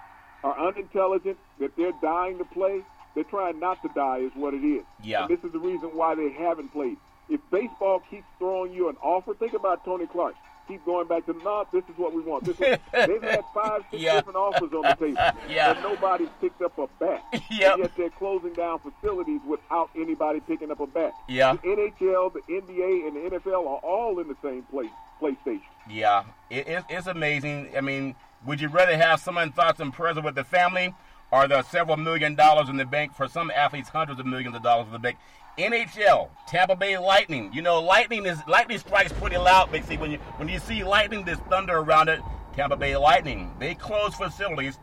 [0.44, 2.80] are unintelligent, that they're dying to play,
[3.14, 4.84] they're trying not to die is what it is.
[5.02, 5.22] Yeah.
[5.22, 6.96] And this is the reason why they haven't played.
[7.28, 10.34] If baseball keeps throwing you an offer, think about Tony Clark.
[10.66, 12.44] Keep going back to, no, this is what we want.
[12.44, 14.14] This is, they've had five, six Yeah.
[14.16, 15.20] different offers on the table.
[15.48, 15.72] Yeah.
[15.72, 17.22] And nobody's picked up a bat.
[17.50, 17.72] Yep.
[17.74, 21.12] And yet they're closing down facilities without anybody picking up a bat.
[21.28, 21.52] Yeah.
[21.54, 25.60] The NHL, the NBA, and the NFL are all in the same place, PlayStation.
[25.88, 27.70] Yeah, it, it, it's amazing.
[27.76, 28.14] I mean,
[28.46, 30.94] would you rather have someone thoughts and prayers with the family,
[31.30, 34.62] or the several million dollars in the bank for some athletes, hundreds of millions of
[34.62, 35.18] dollars in the bank?
[35.58, 37.50] NHL, Tampa Bay Lightning.
[37.52, 39.70] You know, lightning is lightning strikes pretty loud.
[39.86, 39.96] C.
[39.96, 42.20] When you when you see lightning, there's thunder around it.
[42.54, 43.52] Tampa Bay Lightning.
[43.58, 44.78] They close facilities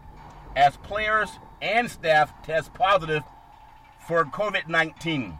[0.55, 1.29] as players
[1.61, 3.23] and staff test positive
[4.07, 5.37] for COVID 19.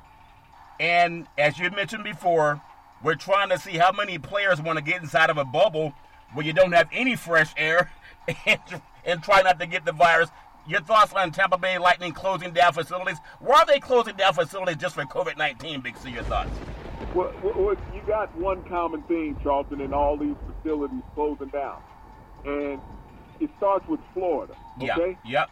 [0.80, 2.62] And as you mentioned before,
[3.04, 5.94] we're trying to see how many players want to get inside of a bubble
[6.34, 7.92] where you don't have any fresh air
[8.46, 8.60] and,
[9.06, 10.30] and try not to get the virus.
[10.68, 13.18] Your thoughts on Tampa Bay Lightning closing down facilities?
[13.40, 16.12] Why are they closing down facilities just for COVID 19, Big C?
[16.12, 16.52] Your thoughts?
[17.16, 21.82] Well, well, you got one common theme, Charlton, in all these facilities closing down.
[22.46, 22.80] And
[23.40, 25.18] it starts with Florida, okay?
[25.26, 25.42] Yeah.
[25.42, 25.50] Yep.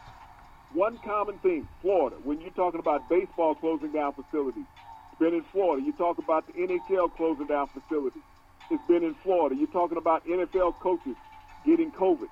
[0.74, 2.16] One common theme, Florida.
[2.24, 4.66] When you're talking about baseball closing down facilities,
[5.12, 5.84] it's been in Florida.
[5.84, 8.22] You talk about the NHL closing down facilities.
[8.70, 9.56] It's been in Florida.
[9.56, 11.16] You're talking about NFL coaches
[11.66, 12.30] getting COVID.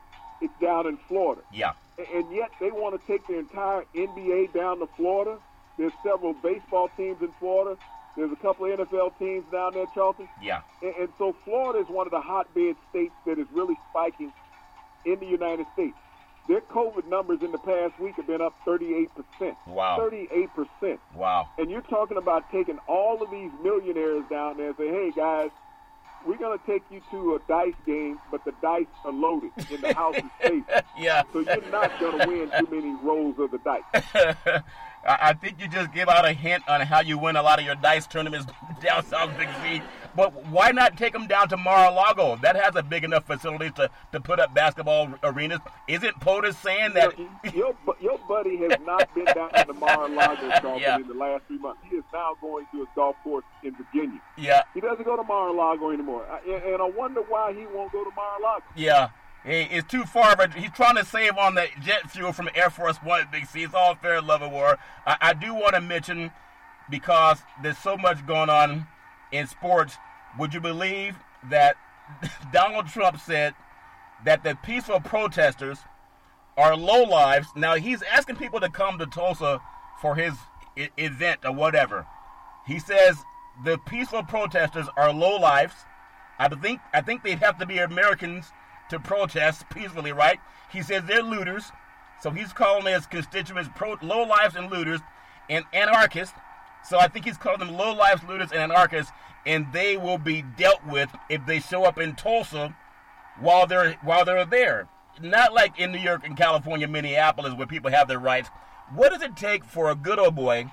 [0.67, 1.41] Down in Florida.
[1.53, 1.71] Yeah.
[2.13, 5.39] And yet they want to take the entire NBA down to Florida.
[5.77, 7.79] There's several baseball teams in Florida.
[8.17, 10.27] There's a couple of NFL teams down there, Charlton.
[10.43, 10.59] Yeah.
[10.81, 14.33] And, and so Florida is one of the hotbed states that is really spiking
[15.05, 15.95] in the United States.
[16.49, 19.07] Their COVID numbers in the past week have been up 38%.
[19.67, 20.09] Wow.
[20.11, 20.97] 38%.
[21.15, 21.47] Wow.
[21.57, 25.49] And you're talking about taking all of these millionaires down there and say, hey, guys,
[26.27, 29.79] we're going to take you to a dice game, but the dice are loaded and
[29.79, 30.63] the house is safe.
[30.99, 31.23] Yeah.
[31.31, 34.61] So you're not to win too many rolls of the dice.
[35.07, 37.65] I think you just give out a hint on how you win a lot of
[37.65, 38.45] your dice tournaments
[38.81, 39.81] down south, Big C.
[40.17, 42.37] But why not take them down to Mar-a-Lago?
[42.41, 45.59] That has a big enough facility to, to put up basketball arenas.
[45.87, 47.17] Isn't POTUS saying that?
[47.17, 50.95] your, your, your buddy has not been down to Mar-a-Lago, Charlton, Yeah.
[50.95, 51.81] in the last three months.
[51.89, 54.19] He is now going to a golf course in Virginia.
[54.37, 56.25] Yeah, He doesn't go to Mar-a-Lago anymore.
[56.29, 58.65] I- And, and I wonder why he won't go to Mar-a-Lago.
[58.75, 59.09] yeah.
[59.43, 62.69] Hey, it's too far, but he's trying to save on that jet fuel from Air
[62.69, 63.63] Force One, Big C.
[63.63, 64.77] It's all fair, love and war.
[65.05, 66.31] I, I do want to mention,
[66.89, 68.87] because there's so much going on
[69.31, 69.95] in sports,
[70.37, 71.15] would you believe
[71.49, 71.75] that
[72.53, 73.53] Donald Trump said
[74.25, 75.79] that the peaceful protesters
[76.57, 77.47] are low lives.
[77.55, 79.61] Now he's asking people to come to Tulsa
[80.01, 80.33] for his
[80.77, 82.05] I- event or whatever.
[82.65, 83.17] He says
[83.63, 85.73] the peaceful protesters are low lives.
[86.39, 88.51] I think I think they'd have to be Americans
[88.89, 90.39] to protest peacefully, right?
[90.71, 91.71] He says they're looters,
[92.21, 95.01] so he's calling his constituents pro- low lives and looters
[95.49, 96.35] and anarchists.
[96.83, 99.11] So I think he's calling them low lives, looters, and anarchists,
[99.47, 102.75] and they will be dealt with if they show up in Tulsa
[103.39, 104.89] while they're while they're there.
[105.21, 108.49] Not like in New York and California, Minneapolis, where people have their rights.
[108.93, 110.71] What does it take for a good old boy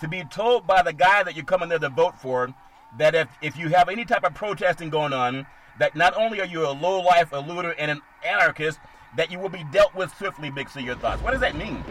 [0.00, 2.52] to be told by the guy that you're coming there to vote for
[2.98, 5.46] that if if you have any type of protesting going on,
[5.78, 8.80] that not only are you a low life, a looter, and an anarchist,
[9.16, 10.80] that you will be dealt with swiftly, Big C.
[10.80, 11.22] Your thoughts?
[11.22, 11.84] What does that mean?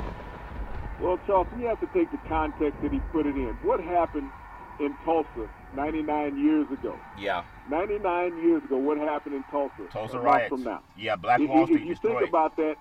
[1.00, 3.58] Well, Charleston, you have to take the context that he put it in.
[3.62, 4.30] What happened
[4.80, 7.00] in Tulsa 99 years ago?
[7.18, 7.44] Yeah.
[7.70, 9.84] 99 years ago, what happened in Tulsa?
[9.92, 10.50] Tulsa riots.
[10.50, 10.82] from now.
[10.98, 12.18] Yeah, Black Wall Street If you destroyed.
[12.20, 12.76] think about that,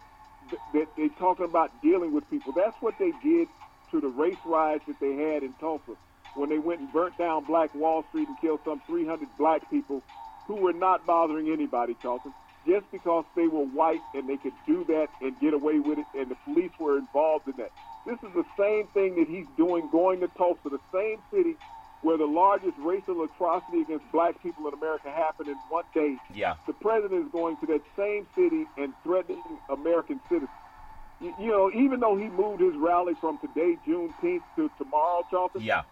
[0.74, 2.52] that they're talking about dealing with people.
[2.52, 3.48] That's what they did
[3.90, 5.92] to the race riots that they had in Tulsa
[6.34, 10.02] when they went and burnt down Black Wall Street and killed some 300 black people
[10.46, 12.32] who were not bothering anybody, Charleston,
[12.66, 16.06] just because they were white and they could do that and get away with it,
[16.18, 17.70] and the police were involved in that.
[18.06, 21.56] This is the same thing that he's doing going to Tulsa, the same city
[22.02, 26.16] where the largest racial atrocity against black people in America happened in one day.
[26.34, 26.54] Yeah.
[26.66, 30.50] The president is going to that same city and threatening American citizens.
[31.20, 35.62] You, you know, even though he moved his rally from today, Juneteenth, to tomorrow, Charleston,
[35.62, 35.82] Yeah.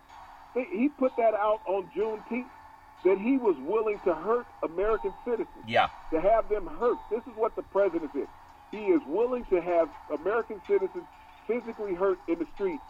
[0.55, 2.51] he- he put that out on Juneteenth
[3.05, 5.89] that he was willing to hurt American citizens Yeah.
[6.11, 6.99] to have them hurt.
[7.09, 8.27] This is what the president is.
[8.73, 11.05] He is willing to have American citizens
[11.47, 12.81] physically hurt in the street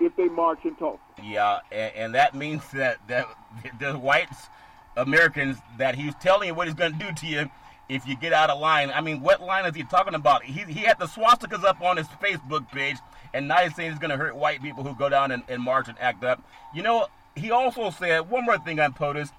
[0.00, 1.00] if they march in Tulsa.
[1.22, 3.26] Yeah, and, and that means that that
[3.78, 4.48] the whites
[4.96, 7.50] Americans that he's telling you what he's going to do to you
[7.88, 8.90] if you get out of line.
[8.94, 10.44] I mean, what line is he talking about?
[10.44, 12.96] He he had the swastikas up on his Facebook page,
[13.32, 15.62] and now he's saying he's going to hurt white people who go down and, and
[15.62, 16.42] march and act up.
[16.74, 19.30] You know, he also said one more thing on POTUS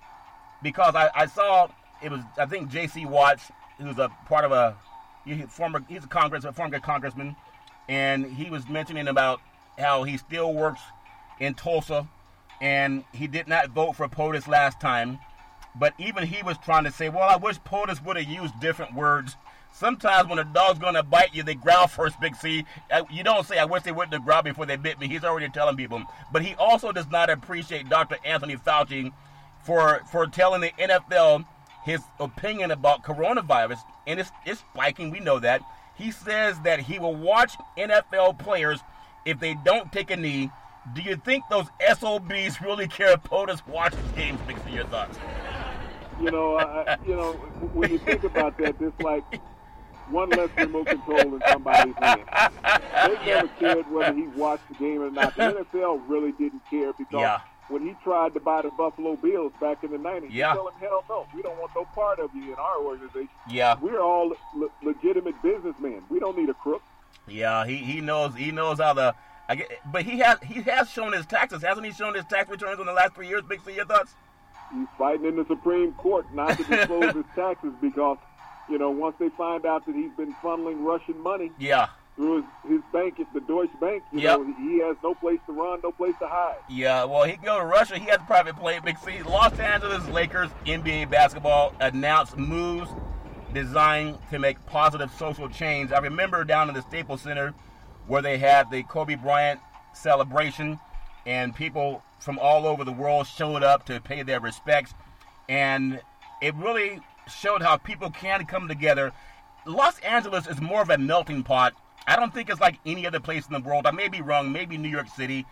[0.64, 1.68] because I, I saw
[2.02, 3.06] it was I think J.C.
[3.06, 4.76] Watts, who's a part of a
[5.48, 7.36] former he's a congress a former congressman,
[7.88, 9.42] and he was mentioning about
[9.80, 10.82] how he still works
[11.40, 12.08] in Tulsa,
[12.62, 15.20] and he did not vote for POTUS last time.
[15.76, 18.94] But even he was trying to say, well, I wish POTUS would have used different
[18.94, 19.36] words.
[19.72, 22.66] Sometimes when a dog's going to bite you, they growl first, Big C.
[23.10, 25.08] You don't say, I wish they wouldn't have growled before they bit me.
[25.08, 26.04] He's already telling people.
[26.32, 28.18] But he also does not appreciate Dr.
[28.26, 29.14] Anthony Fauci
[29.64, 31.46] for, for telling the NFL
[31.86, 33.80] his opinion about coronavirus.
[34.08, 35.62] And it's, it's spiking, we know that.
[35.96, 38.80] He says that he will watch NFL players
[39.30, 40.50] if they don't take a knee.
[40.96, 41.68] Do you think those
[41.98, 44.40] SOBs really care if POTUS watches games?
[44.66, 45.18] C, your thoughts?
[46.20, 47.34] You know, I, you know,
[47.74, 49.24] when you think about that, it's like
[50.10, 52.22] one less remote control in somebody's hand.
[53.06, 55.36] They never cared whether he watched the game or not.
[55.36, 57.40] The NFL really didn't care because Yeah.
[57.68, 60.56] when he tried to buy the Buffalo Bills back in the 90s, Yeah.
[60.56, 63.30] told him, hell no, we don't want no part of you in our organization.
[63.48, 63.76] Yeah.
[63.80, 66.02] We're all le- legitimate businessmen.
[66.10, 66.82] We don't need a crook.
[67.32, 69.16] Yeah, he, he knows he knows how the
[69.48, 71.92] I get, but he has he has shown his taxes, hasn't he?
[71.92, 73.44] Shown his tax returns in the last three years.
[73.48, 74.14] Big C, your thoughts?
[74.74, 78.18] He's fighting in the Supreme Court not to disclose his taxes because,
[78.70, 82.46] you know, once they find out that he's been funneling Russian money Yeah, through his,
[82.74, 84.40] his bank, the Deutsche Bank, you Yep.
[84.40, 86.58] know, he has no place to run, no place to hide.
[86.70, 87.04] yeah.
[87.06, 87.98] Well, he can go to Russia.
[87.98, 88.82] He has a private plane.
[88.86, 89.24] Big C.
[89.24, 92.92] Los Angeles Lakers NBA basketball announced moves
[93.54, 95.92] designed to make positive social change.
[95.92, 97.54] I remember down in the Staples Center
[98.08, 99.60] where they had the Kobe Bryant
[99.94, 100.80] celebration,
[101.26, 104.94] and people from all over the world showed up to pay their respects,
[105.48, 106.02] and
[106.42, 109.12] it really showed how people can come together.
[109.66, 111.74] Los Angeles is more of a melting pot.
[112.08, 113.86] I don't think it's like any other place in the world.
[113.86, 115.46] I may be wrong, maybe New York City.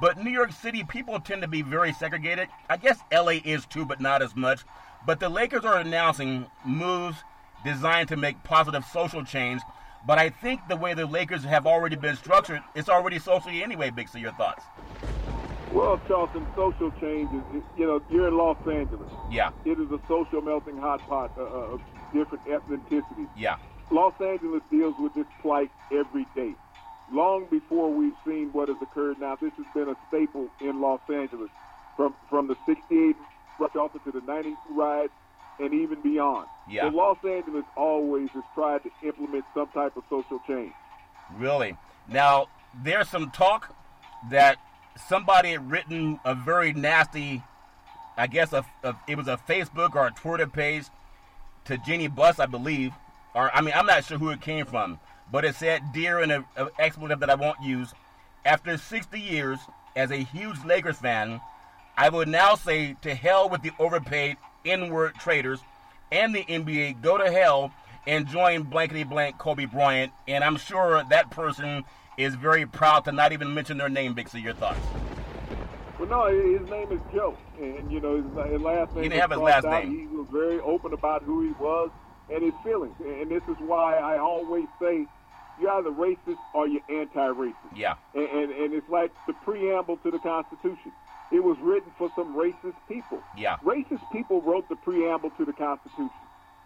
[0.00, 2.48] But New York City, people tend to be very segregated.
[2.68, 4.62] I guess LA is too, but not as much.
[5.06, 7.16] But the Lakers are announcing moves
[7.64, 9.62] designed to make positive social change.
[10.06, 13.90] But I think the way the Lakers have already been structured, it's already socially anyway,
[13.90, 14.20] Big C.
[14.20, 14.62] Your thoughts?
[15.72, 19.10] Well, Charleston, social change is, you know, you're in Los Angeles.
[19.30, 21.80] Yeah, It is a social melting hot pot uh, uh, of
[22.12, 23.28] different ethnicities.
[23.36, 23.56] yeah,
[23.90, 26.54] Los Angeles deals with this plight every day.
[27.10, 31.00] Long before we've seen what has occurred now, this has been a staple in Los
[31.12, 31.50] Angeles
[31.96, 33.16] from from the 68
[33.58, 35.10] rush off to the 90 ride
[35.58, 36.46] and even beyond.
[36.68, 36.90] Yeah.
[36.90, 40.72] So Los Angeles always has tried to implement some type of social change.
[41.36, 41.76] really.
[42.08, 42.48] Now,
[42.82, 43.74] there's some talk
[44.30, 44.58] that
[45.08, 47.42] somebody had written a very nasty,
[48.16, 50.84] I guess a, a, it was a Facebook or a Twitter page
[51.64, 52.92] to Jeanie Buss, I believe.
[53.34, 54.98] Or, I mean, I'm not sure who it came from,
[55.32, 56.44] but it said, Dear, and an
[56.78, 57.92] expletive that I won't use.
[58.44, 59.58] After 60 years
[59.96, 61.40] as a huge Lakers fan,
[61.96, 65.60] I would now say to hell with the overpaid N-word traders
[66.10, 67.00] and the NBA.
[67.02, 67.72] Go to hell
[68.06, 70.12] and join blankety blank Kobe Bryant.
[70.28, 71.84] And I'm sure that person
[72.16, 74.16] is very proud to not even mention their name.
[74.26, 74.80] C, your thoughts?
[75.98, 79.04] Well, no, his name is Joe, and you know his, his last name.
[79.04, 79.84] He didn't was have his last out.
[79.84, 80.08] name.
[80.10, 81.90] He was very open about who he was
[82.32, 85.06] and his feelings, and this is why I always say
[85.60, 87.54] you're either racist or you're anti-racist.
[87.76, 90.90] Yeah, And, and and it's like the preamble to the Constitution.
[91.34, 93.18] It was written for some racist people.
[93.36, 96.10] yeah, Racist people wrote the preamble to the Constitution.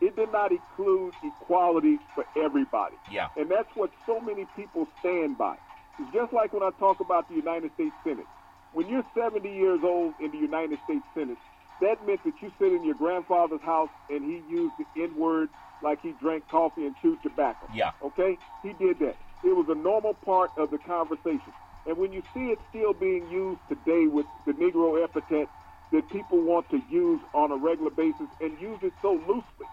[0.02, 2.96] it did not include equality for everybody.
[3.10, 3.28] Yeah.
[3.38, 5.56] And that's what so many people stand by.
[5.98, 8.26] It's just like when I talk about the United States Senate.
[8.74, 11.38] When you're 70 years old in the United States Senate,
[11.80, 15.48] that meant that you sit in your grandfather's house and he used the N word
[15.82, 17.66] like he drank coffee and chewed tobacco.
[17.74, 17.92] Yeah.
[18.04, 18.36] Okay?
[18.62, 19.16] He did that.
[19.42, 21.52] It was a normal part of the conversation.
[21.86, 25.48] And when you see it still being used today with the Negro epithet
[25.92, 29.66] that people want to use on a regular basis and use it so loosely,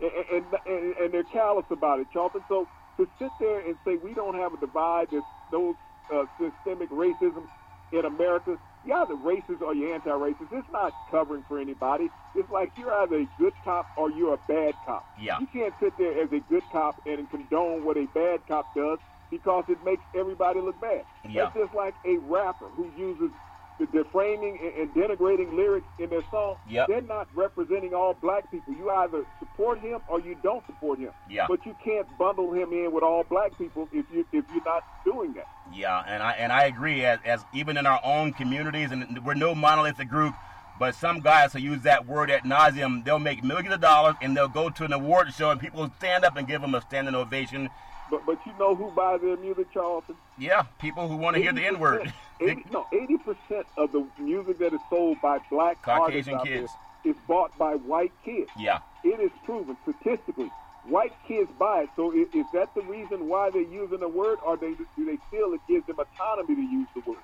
[0.00, 2.42] and, and, and they're callous about it, Charlton.
[2.48, 5.76] So to sit there and say we don't have a divide, there's no
[6.12, 7.46] uh, systemic racism
[7.92, 10.52] in America, you're either racist or you're anti-racist.
[10.52, 12.08] It's not covering for anybody.
[12.34, 15.06] It's like you're either a good cop or you're a bad cop.
[15.20, 15.38] Yeah.
[15.40, 18.98] You can't sit there as a good cop and condone what a bad cop does
[19.30, 21.04] because it makes everybody look bad.
[21.28, 21.44] Yeah.
[21.44, 23.30] That's just like a rapper who uses
[23.78, 26.56] the deframing and, and denigrating lyrics in their song.
[26.68, 26.88] Yep.
[26.88, 28.74] They're not representing all black people.
[28.74, 31.10] You either support him or you don't support him.
[31.30, 31.46] Yeah.
[31.48, 34.82] But you can't bundle him in with all black people if you if you're not
[35.04, 35.46] doing that.
[35.72, 37.04] Yeah, and I and I agree.
[37.04, 40.34] As, as even in our own communities, and we're no monolithic group,
[40.78, 44.36] but some guys who use that word at nauseum, they'll make millions of dollars, and
[44.36, 47.14] they'll go to an award show, and people stand up and give them a standing
[47.14, 47.68] ovation.
[48.10, 50.14] But but you know who buys their music, Charlton?
[50.38, 52.12] Yeah, people who want to hear the N word.
[52.40, 56.70] 80, no, eighty percent of the music that is sold by black Caucasian kids.
[57.04, 58.50] is bought by white kids.
[58.58, 60.50] yeah, It is proven statistically.
[60.84, 61.90] White kids buy it.
[61.96, 65.18] So is, is that the reason why they're using the word, or they, do they
[65.30, 67.18] feel it gives them autonomy to use the word?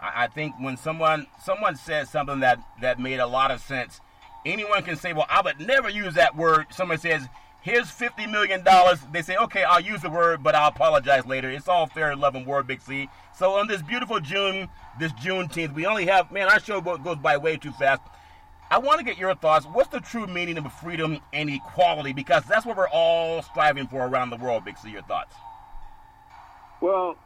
[0.00, 4.00] I, I think when someone someone says something that that made a lot of sense,
[4.44, 7.28] anyone can say, "Well, I would never use that word." Someone says,
[7.60, 11.50] "Here's fifty million dollars." They say, "Okay, I'll use the word, but I'll apologize later."
[11.50, 13.08] It's all fair and love and war, Big C.
[13.34, 14.68] So on this beautiful June,
[14.98, 18.02] this Juneteenth, we only have man, our show go- goes by way too fast.
[18.70, 19.64] I want to get your thoughts.
[19.64, 22.12] What's the true meaning of freedom and equality?
[22.12, 24.64] Because that's what we're all striving for around the world.
[24.66, 25.34] Big C, your thoughts?
[26.82, 27.16] Well,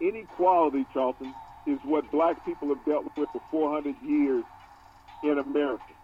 [0.00, 1.32] inequality, Charlton,
[1.66, 4.44] is what black people have dealt with for 400 years
[5.22, 5.94] in America.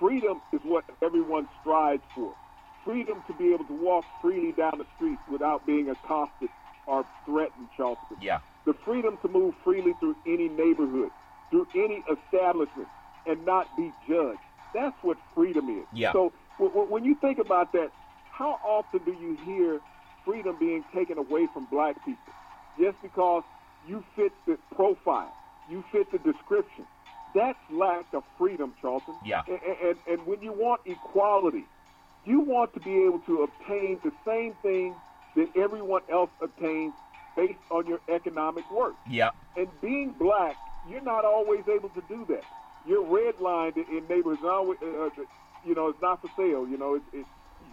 [0.00, 2.34] Freedom is what everyone strives for.
[2.84, 6.50] Freedom to be able to walk freely down the street without being accosted
[6.86, 8.16] or threatened, Charlton.
[8.18, 11.10] Yeah, The freedom to move freely through any neighborhood,
[11.50, 12.88] through any establishment,
[13.26, 14.42] and not be judged.
[14.74, 15.86] That's what freedom is.
[15.92, 16.12] Yeah.
[16.12, 17.92] So w- w- when you think about that,
[18.30, 19.80] how often do you hear
[20.24, 22.32] freedom being taken away from black people
[22.78, 23.44] just because
[23.88, 25.32] you fit the profile,
[25.70, 26.86] you fit the description?
[27.34, 29.14] That's lack of freedom, Charlton.
[29.24, 29.42] Yeah.
[29.48, 31.64] And, and, and when you want equality,
[32.24, 34.94] you want to be able to obtain the same thing
[35.36, 36.92] that everyone else obtains
[37.36, 38.94] based on your economic worth.
[39.08, 40.56] yeah, And being black,
[40.90, 42.44] you're not always able to do that.
[42.86, 44.42] You're redlined in neighborhoods.
[44.42, 45.10] Now, uh, uh,
[45.64, 46.68] you know, it's not for sale.
[46.68, 47.26] You know, it's, it,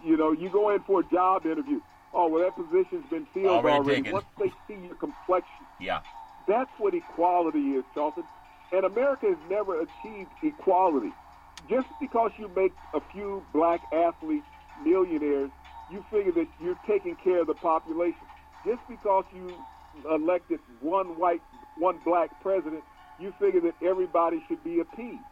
[0.04, 1.80] you know, you go in for a job interview.
[2.12, 4.02] Oh, well, that position's been filled Already already.
[4.02, 4.12] taken.
[4.12, 6.00] Once they see your complexion, yeah,
[6.48, 8.24] that's what equality is, Charlton.
[8.72, 11.12] And America has never achieved equality.
[11.68, 14.46] Just because you make a few black athletes
[14.84, 15.50] millionaires,
[15.90, 18.20] you figure that you're taking care of the population.
[18.64, 19.54] Just because you
[20.10, 21.42] elected one white,
[21.78, 22.82] one black president,
[23.18, 25.22] you figure that everybody should be appeased.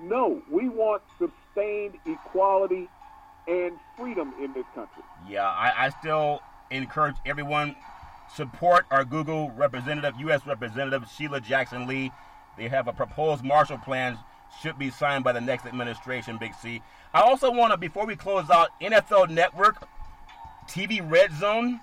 [0.00, 2.88] No, we want sustained equality
[3.48, 5.02] and freedom in this country.
[5.28, 6.40] Yeah, I, I still
[6.70, 7.74] encourage everyone
[8.34, 10.46] support our Google representative, U.S.
[10.46, 12.12] Representative Sheila Jackson Lee.
[12.56, 14.18] They have a proposed Marshall Plan
[14.62, 16.36] should be signed by the next administration.
[16.38, 16.82] Big C.
[17.14, 19.86] I also want to, before we close out, NFL Network,
[20.68, 21.80] TV Red Zone.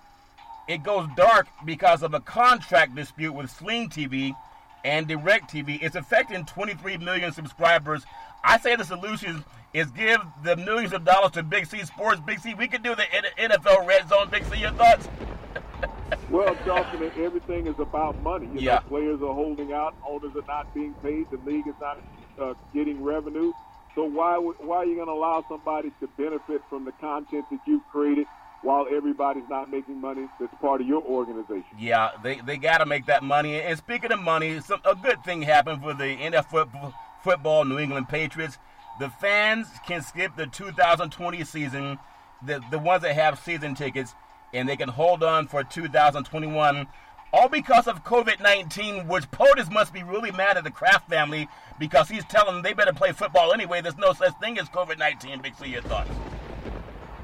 [0.67, 4.35] It goes dark because of a contract dispute with Sling TV
[4.83, 5.81] and Direct TV.
[5.81, 8.03] It's affecting 23 million subscribers.
[8.43, 9.43] I say the solution
[9.75, 12.21] is give the millions of dollars to Big C Sports.
[12.25, 13.03] Big C, we could do the
[13.37, 14.29] NFL Red Zone.
[14.31, 15.07] Big C, your thoughts?
[16.29, 18.47] Well, Charlton, everything is about money.
[18.47, 18.75] You Yeah.
[18.75, 21.99] know, players are holding out, owners are not being paid, the league is not
[22.39, 23.51] uh, getting revenue.
[23.95, 27.59] So why why are you going to allow somebody to benefit from the content that
[27.65, 28.27] you've created
[28.61, 31.65] while everybody's not making money that's part of your organization?
[31.77, 33.59] Yeah, they, they got to make that money.
[33.61, 38.09] And speaking of money, some, a good thing happened for the NFL football New England
[38.09, 38.57] Patriots.
[38.99, 41.99] The fans can skip the 2020 season,
[42.45, 44.13] the, the ones that have season tickets,
[44.53, 46.87] and they can hold on for 2021.
[47.33, 51.49] All because of COVID 19, which POTUS must be really mad at the Kraft family
[51.77, 53.81] because he's telling them they better play football anyway.
[53.81, 55.41] There's no such thing as COVID 19.
[55.41, 56.09] Big C, your thoughts?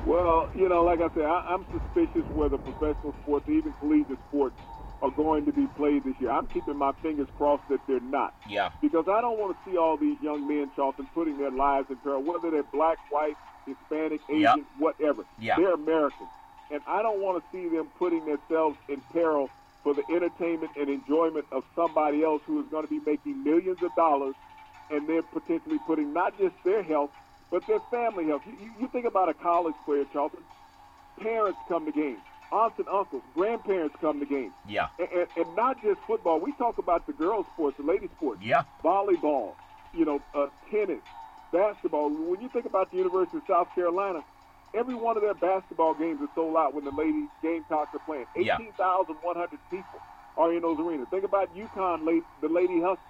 [0.05, 4.59] Well, you know, like I said, I, I'm suspicious whether professional sports, even collegiate sports,
[5.01, 6.29] are going to be played this year.
[6.31, 8.33] I'm keeping my fingers crossed that they're not.
[8.47, 8.69] Yeah.
[8.81, 11.97] Because I don't want to see all these young men, Charlton, putting their lives in
[11.97, 13.35] peril, whether they're black, white,
[13.65, 14.57] Hispanic, Asian, Yep.
[14.77, 15.23] whatever.
[15.39, 15.55] Yeah.
[15.57, 16.29] They're Americans.
[16.69, 19.49] And I don't want to see them putting themselves in peril
[19.83, 23.81] for the entertainment and enjoyment of somebody else who is going to be making millions
[23.81, 24.35] of dollars
[24.91, 27.09] and they're potentially putting not just their health,
[27.49, 28.43] but their family health.
[28.45, 30.41] You, you, you think about a college player, Charlton.
[31.19, 32.19] Parents come to games.
[32.51, 34.51] Aunts and uncles, grandparents come to games.
[34.67, 34.87] Yeah.
[34.99, 36.39] And, and, and not just football.
[36.39, 38.63] We talk about the girls' sports, the ladies' sports Yeah.
[38.83, 39.53] volleyball,
[39.93, 40.99] you know, uh, tennis,
[41.53, 42.09] basketball.
[42.09, 44.21] When you think about the University of South Carolina,
[44.73, 48.25] every one of their basketball games is sold out when the ladies Gamecocks are playing.
[48.35, 48.57] Yeah.
[48.59, 49.99] 18,100 people
[50.37, 51.07] are in those arenas.
[51.09, 53.05] Think about UConn, la- the Lady Huskies,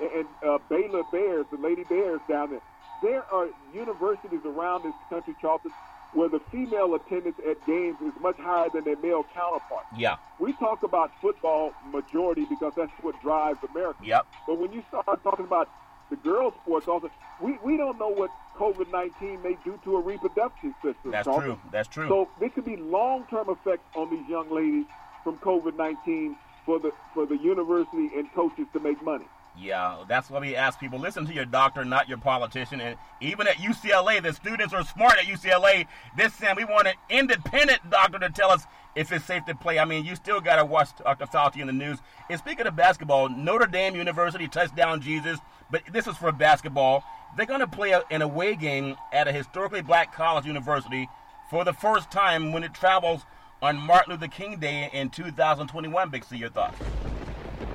[0.00, 2.60] and, and uh, Baylor Bears, the Lady Bears down there.
[3.02, 5.70] There are universities around this country, Charlton,
[6.12, 9.86] where the female attendance at games is much higher than their male counterparts.
[9.96, 10.16] Yeah.
[10.38, 14.00] We talk about football majority because that's what drives America.
[14.04, 14.26] Yep.
[14.46, 15.68] But when you start talking about
[16.10, 20.00] the girls' sports, also, we, we don't know what COVID 19 may do to a
[20.00, 21.12] reproductive system.
[21.12, 21.58] That's true.
[21.70, 22.08] That's true.
[22.08, 24.86] So there could be long term effects on these young ladies
[25.22, 26.36] from COVID 19
[26.66, 29.26] for the, for the university and coaches to make money.
[29.58, 32.80] Yeah, that's why we ask people listen to your doctor, not your politician.
[32.80, 35.86] And even at UCLA, the students are smart at UCLA.
[36.16, 39.78] This time, we want an independent doctor to tell us if it's safe to play.
[39.78, 41.26] I mean, you still got to watch Dr.
[41.26, 41.98] Fauci in the news.
[42.28, 45.38] And speaking of basketball, Notre Dame University touchdown Jesus,
[45.70, 47.04] but this is for basketball.
[47.36, 51.08] They're going to play a, an away game at a historically black college university
[51.50, 53.22] for the first time when it travels
[53.62, 56.08] on Martin Luther King Day in 2021.
[56.10, 56.78] Big C, your thoughts?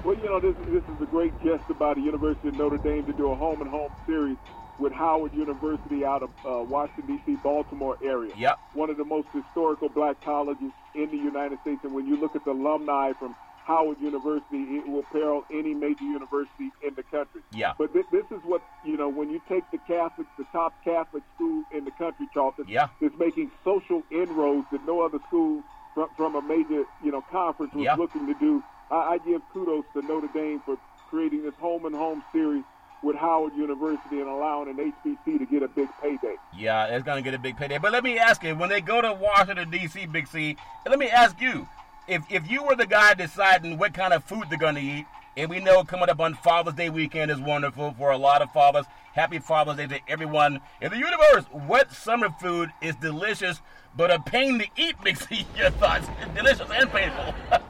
[0.06, 3.06] Well, you know, this, this is a great jest about the University of Notre Dame
[3.06, 4.38] to do a home and home series
[4.78, 8.32] with Howard University out of uh, Washington, D.C., Baltimore area.
[8.38, 8.60] Yep.
[8.74, 11.80] One of the most historical black colleges in the United States.
[11.84, 13.36] And when you look at the alumni from
[13.66, 17.42] Howard University, it will parallel any major university in the country.
[17.52, 17.74] Yeah.
[17.80, 21.24] But th- this is what, you know, when you take the Catholics, the top Catholic
[21.34, 22.90] school in the country, Charlton, Yeah.
[23.02, 25.64] that's making social inroads that no other school
[25.96, 27.96] from, from a major, you know, conference was Yeah.
[27.96, 28.62] looking to do.
[28.92, 30.78] I, I give kudos to Notre Dame for
[31.10, 32.64] creating this home and home series
[33.04, 36.36] with Howard University and allowing an HBC to get a big payday.
[36.58, 37.78] Yeah, it's going to get a big payday.
[37.78, 40.58] But let me ask you, when they go to Washington, D.C., Big C,
[40.88, 41.68] let me ask you,
[42.08, 45.06] if, if you were the guy deciding what kind of food they're going to eat,
[45.38, 48.52] and we know coming up on Father's Day weekend is wonderful for a lot of
[48.52, 48.86] fathers.
[49.14, 51.46] Happy Father's Day to everyone in the universe.
[51.52, 53.62] What summer food is delicious
[53.96, 55.46] but a pain to eat, Big C?
[55.58, 56.08] Your thoughts?
[56.34, 57.34] Delicious and painful.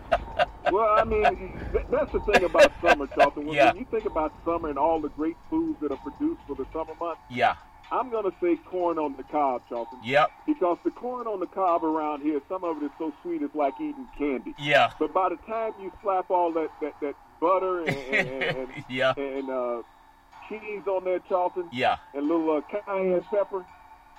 [0.72, 1.60] Well, I mean,
[1.92, 3.46] that's the thing about summer, Charlton.
[3.46, 3.68] When, Yeah.
[3.68, 6.66] when you think about summer and all the great foods that are produced for the
[6.74, 7.56] summer months, yeah.
[7.92, 10.00] I'm going to say corn on the cob, Charlton.
[10.04, 10.32] Yep.
[10.48, 13.54] Because the corn on the cob around here, some of it is so sweet it's
[13.54, 14.56] like eating candy.
[14.58, 14.92] Yeah.
[15.00, 19.14] But by the time you slap all that, that, that butter and, and, and, Yeah.
[19.18, 19.82] and uh,
[20.50, 21.98] cheese on there, Charlton, Yeah.
[22.16, 23.64] and little uh, cayenne pepper,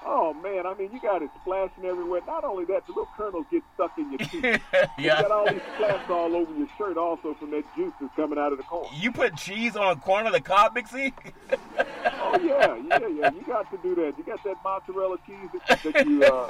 [0.05, 2.21] oh man, I mean, you got it splashing everywhere.
[2.27, 4.63] Not only that, the little kernels get stuck in your teeth.
[4.99, 8.39] You got all these splats all over your shirt also from that juice that's coming
[8.39, 8.89] out of the corn.
[8.95, 11.13] You put cheese on a corner of the cob, C?
[11.49, 13.31] Oh yeah, yeah, yeah.
[13.33, 14.15] You got to do that.
[14.19, 15.37] You got that mozzarella cheese
[15.69, 16.47] that, that you, uh,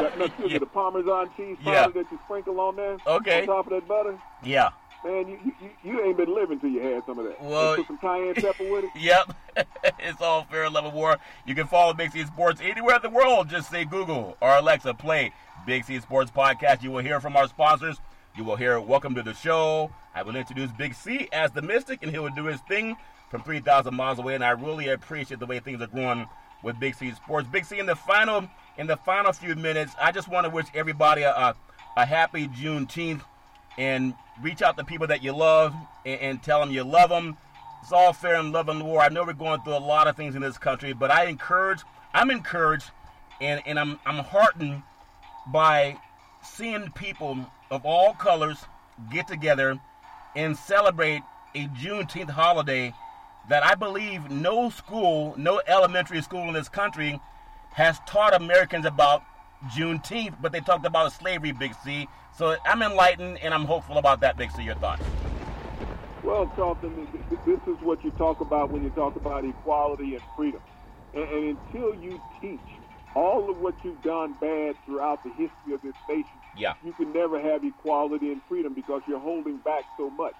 [0.00, 1.88] that, no, excuse me, the Parmesan cheese powder Yeah.
[1.88, 2.96] that you sprinkle on there.
[3.06, 3.40] Okay.
[3.42, 4.18] On top of that butter.
[4.44, 4.70] Yeah.
[5.04, 7.42] Man, you, you, you ain't been living till you had some of that.
[7.42, 8.90] Well- put some cayenne pepper with it.
[8.96, 9.34] Yep.
[9.98, 11.18] it's all fair level war.
[11.46, 13.48] You can follow Big C Sports anywhere in the world.
[13.48, 15.32] Just say Google or Alexa, play
[15.66, 16.82] Big C Sports Podcast.
[16.82, 17.98] You will hear from our sponsors.
[18.36, 19.90] You will hear Welcome to the Show.
[20.14, 22.96] I will introduce Big C as the Mystic, and he will do his thing
[23.30, 24.34] from 3,000 miles away.
[24.34, 26.26] And I really appreciate the way things are going
[26.62, 27.48] with Big C Sports.
[27.48, 28.48] Big C, in the final
[28.78, 31.56] in the final few minutes, I just want to wish everybody a, a,
[31.96, 33.22] a happy Juneteenth
[33.78, 37.36] and reach out to people that you love and, and tell them you love them.
[37.82, 39.00] It's all fair in love and war.
[39.00, 41.80] I know we're going through a lot of things in this country, but I encourage,
[42.14, 42.90] I'm encouraged,
[43.40, 44.82] and, and I'm, I'm heartened
[45.48, 45.96] by
[46.42, 48.58] seeing people of all colors
[49.10, 49.80] get together
[50.36, 51.22] and celebrate
[51.54, 52.94] a Juneteenth holiday
[53.48, 57.20] that I believe no school, no elementary school in this country
[57.72, 59.22] has taught Americans about
[59.74, 62.08] Juneteenth, but they talked about slavery, Big C.
[62.36, 64.62] So I'm enlightened and I'm hopeful about that, Big C.
[64.62, 65.02] Your thoughts?
[66.24, 70.14] Well, Charlton, th- th- this is what you talk about when you talk about equality
[70.14, 70.60] and freedom.
[71.14, 72.60] And, and until you teach
[73.14, 76.74] all of what you've done bad throughout the history of this nation, Yeah.
[76.84, 80.32] you can never have equality and freedom because you're holding back so much.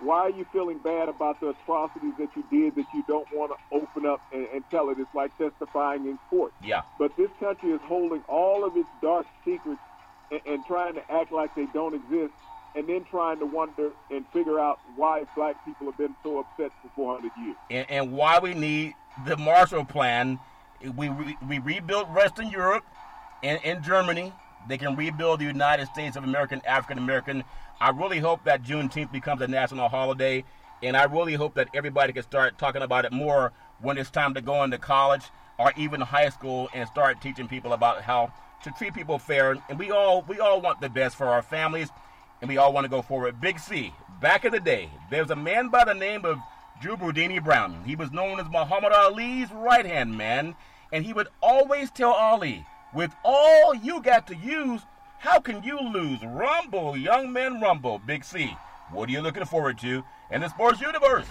[0.00, 3.52] Why are you feeling bad about the atrocities that you did that you don't want
[3.52, 4.98] to open up and, and tell it?
[4.98, 6.52] It's like testifying in court.
[6.62, 6.82] Yeah.
[6.98, 9.80] But this country is holding all of its dark secrets
[10.30, 12.32] and, and trying to act like they don't exist
[12.74, 16.70] and then trying to wonder and figure out why black people have been so upset
[16.82, 17.56] for 400 years.
[17.70, 18.94] And, and why we need
[19.26, 20.38] the Marshall Plan.
[20.80, 22.84] We, we, we rebuilt Western Europe
[23.42, 24.32] and in Germany.
[24.68, 27.42] They can rebuild the United States of American African American.
[27.80, 30.44] I really hope that Juneteenth becomes a national holiday,
[30.82, 34.34] and I really hope that everybody can start talking about it more when it's time
[34.34, 35.22] to go into college
[35.58, 38.32] or even high school and start teaching people about how
[38.64, 39.56] to treat people fair.
[39.68, 41.88] And we all we all want the best for our families
[42.40, 43.40] and we all want to go forward.
[43.40, 46.38] Big C, back in the day, there was a man by the name of
[46.80, 47.82] Drew Brown.
[47.84, 50.54] He was known as Muhammad Ali's right hand man,
[50.92, 54.82] and he would always tell Ali, with all you got to use,
[55.18, 56.22] how can you lose?
[56.24, 57.98] Rumble, young man, rumble.
[57.98, 58.56] Big C,
[58.92, 61.26] what are you looking forward to in the sports universe?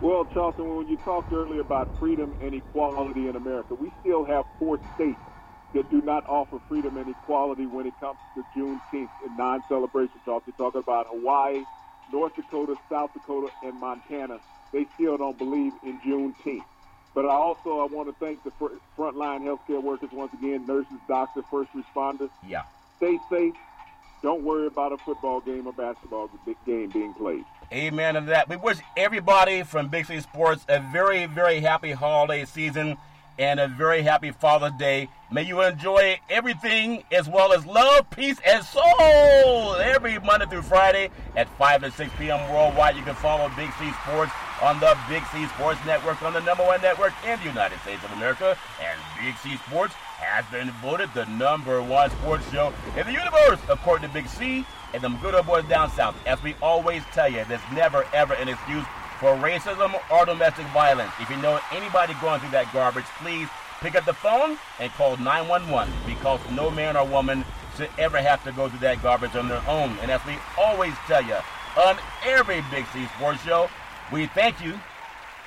[0.00, 4.46] Well, Charleston, when you talked earlier about freedom and equality in America, we still have
[4.58, 5.20] four states
[5.74, 10.42] that do not offer freedom and equality when it comes to Juneteenth and non-celebration talk.
[10.46, 11.64] You're talking about Hawaii,
[12.12, 14.40] North Dakota, South Dakota, and Montana.
[14.72, 16.64] They still don't believe in Juneteenth.
[17.14, 20.98] But I also I want to thank the fr- frontline healthcare workers once again, nurses,
[21.08, 22.30] doctors, first responders.
[22.46, 22.62] Yeah.
[22.98, 23.54] Stay safe.
[24.22, 26.30] Don't worry about a football game or basketball
[26.66, 27.44] game being played.
[27.72, 28.48] Amen to that.
[28.48, 32.98] We wish everybody from Big C Sports a very, very happy holiday season
[33.40, 35.08] and a very happy Father's Day.
[35.32, 41.08] May you enjoy everything as well as love, peace, and soul every Monday through Friday
[41.36, 42.52] at 5 to 6 p.m.
[42.52, 42.96] worldwide.
[42.96, 44.30] You can follow Big C Sports
[44.60, 48.04] on the Big C Sports Network on the number one network in the United States
[48.04, 48.58] of America.
[48.82, 53.60] And Big C Sports has been voted the number one sports show in the universe,
[53.70, 56.14] according to Big C and them good old boys down south.
[56.26, 58.84] As we always tell you, there's never, ever an excuse
[59.20, 61.12] for racism or domestic violence.
[61.20, 63.48] If you know anybody going through that garbage, please
[63.80, 67.44] pick up the phone and call 911 because no man or woman
[67.76, 69.96] should ever have to go through that garbage on their own.
[70.00, 71.36] And as we always tell you
[71.76, 73.68] on every Big C Sports Show,
[74.10, 74.80] we thank you,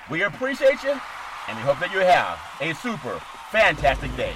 [0.10, 1.00] we appreciate you,
[1.48, 3.20] and we hope that you have a super
[3.50, 4.36] fantastic day.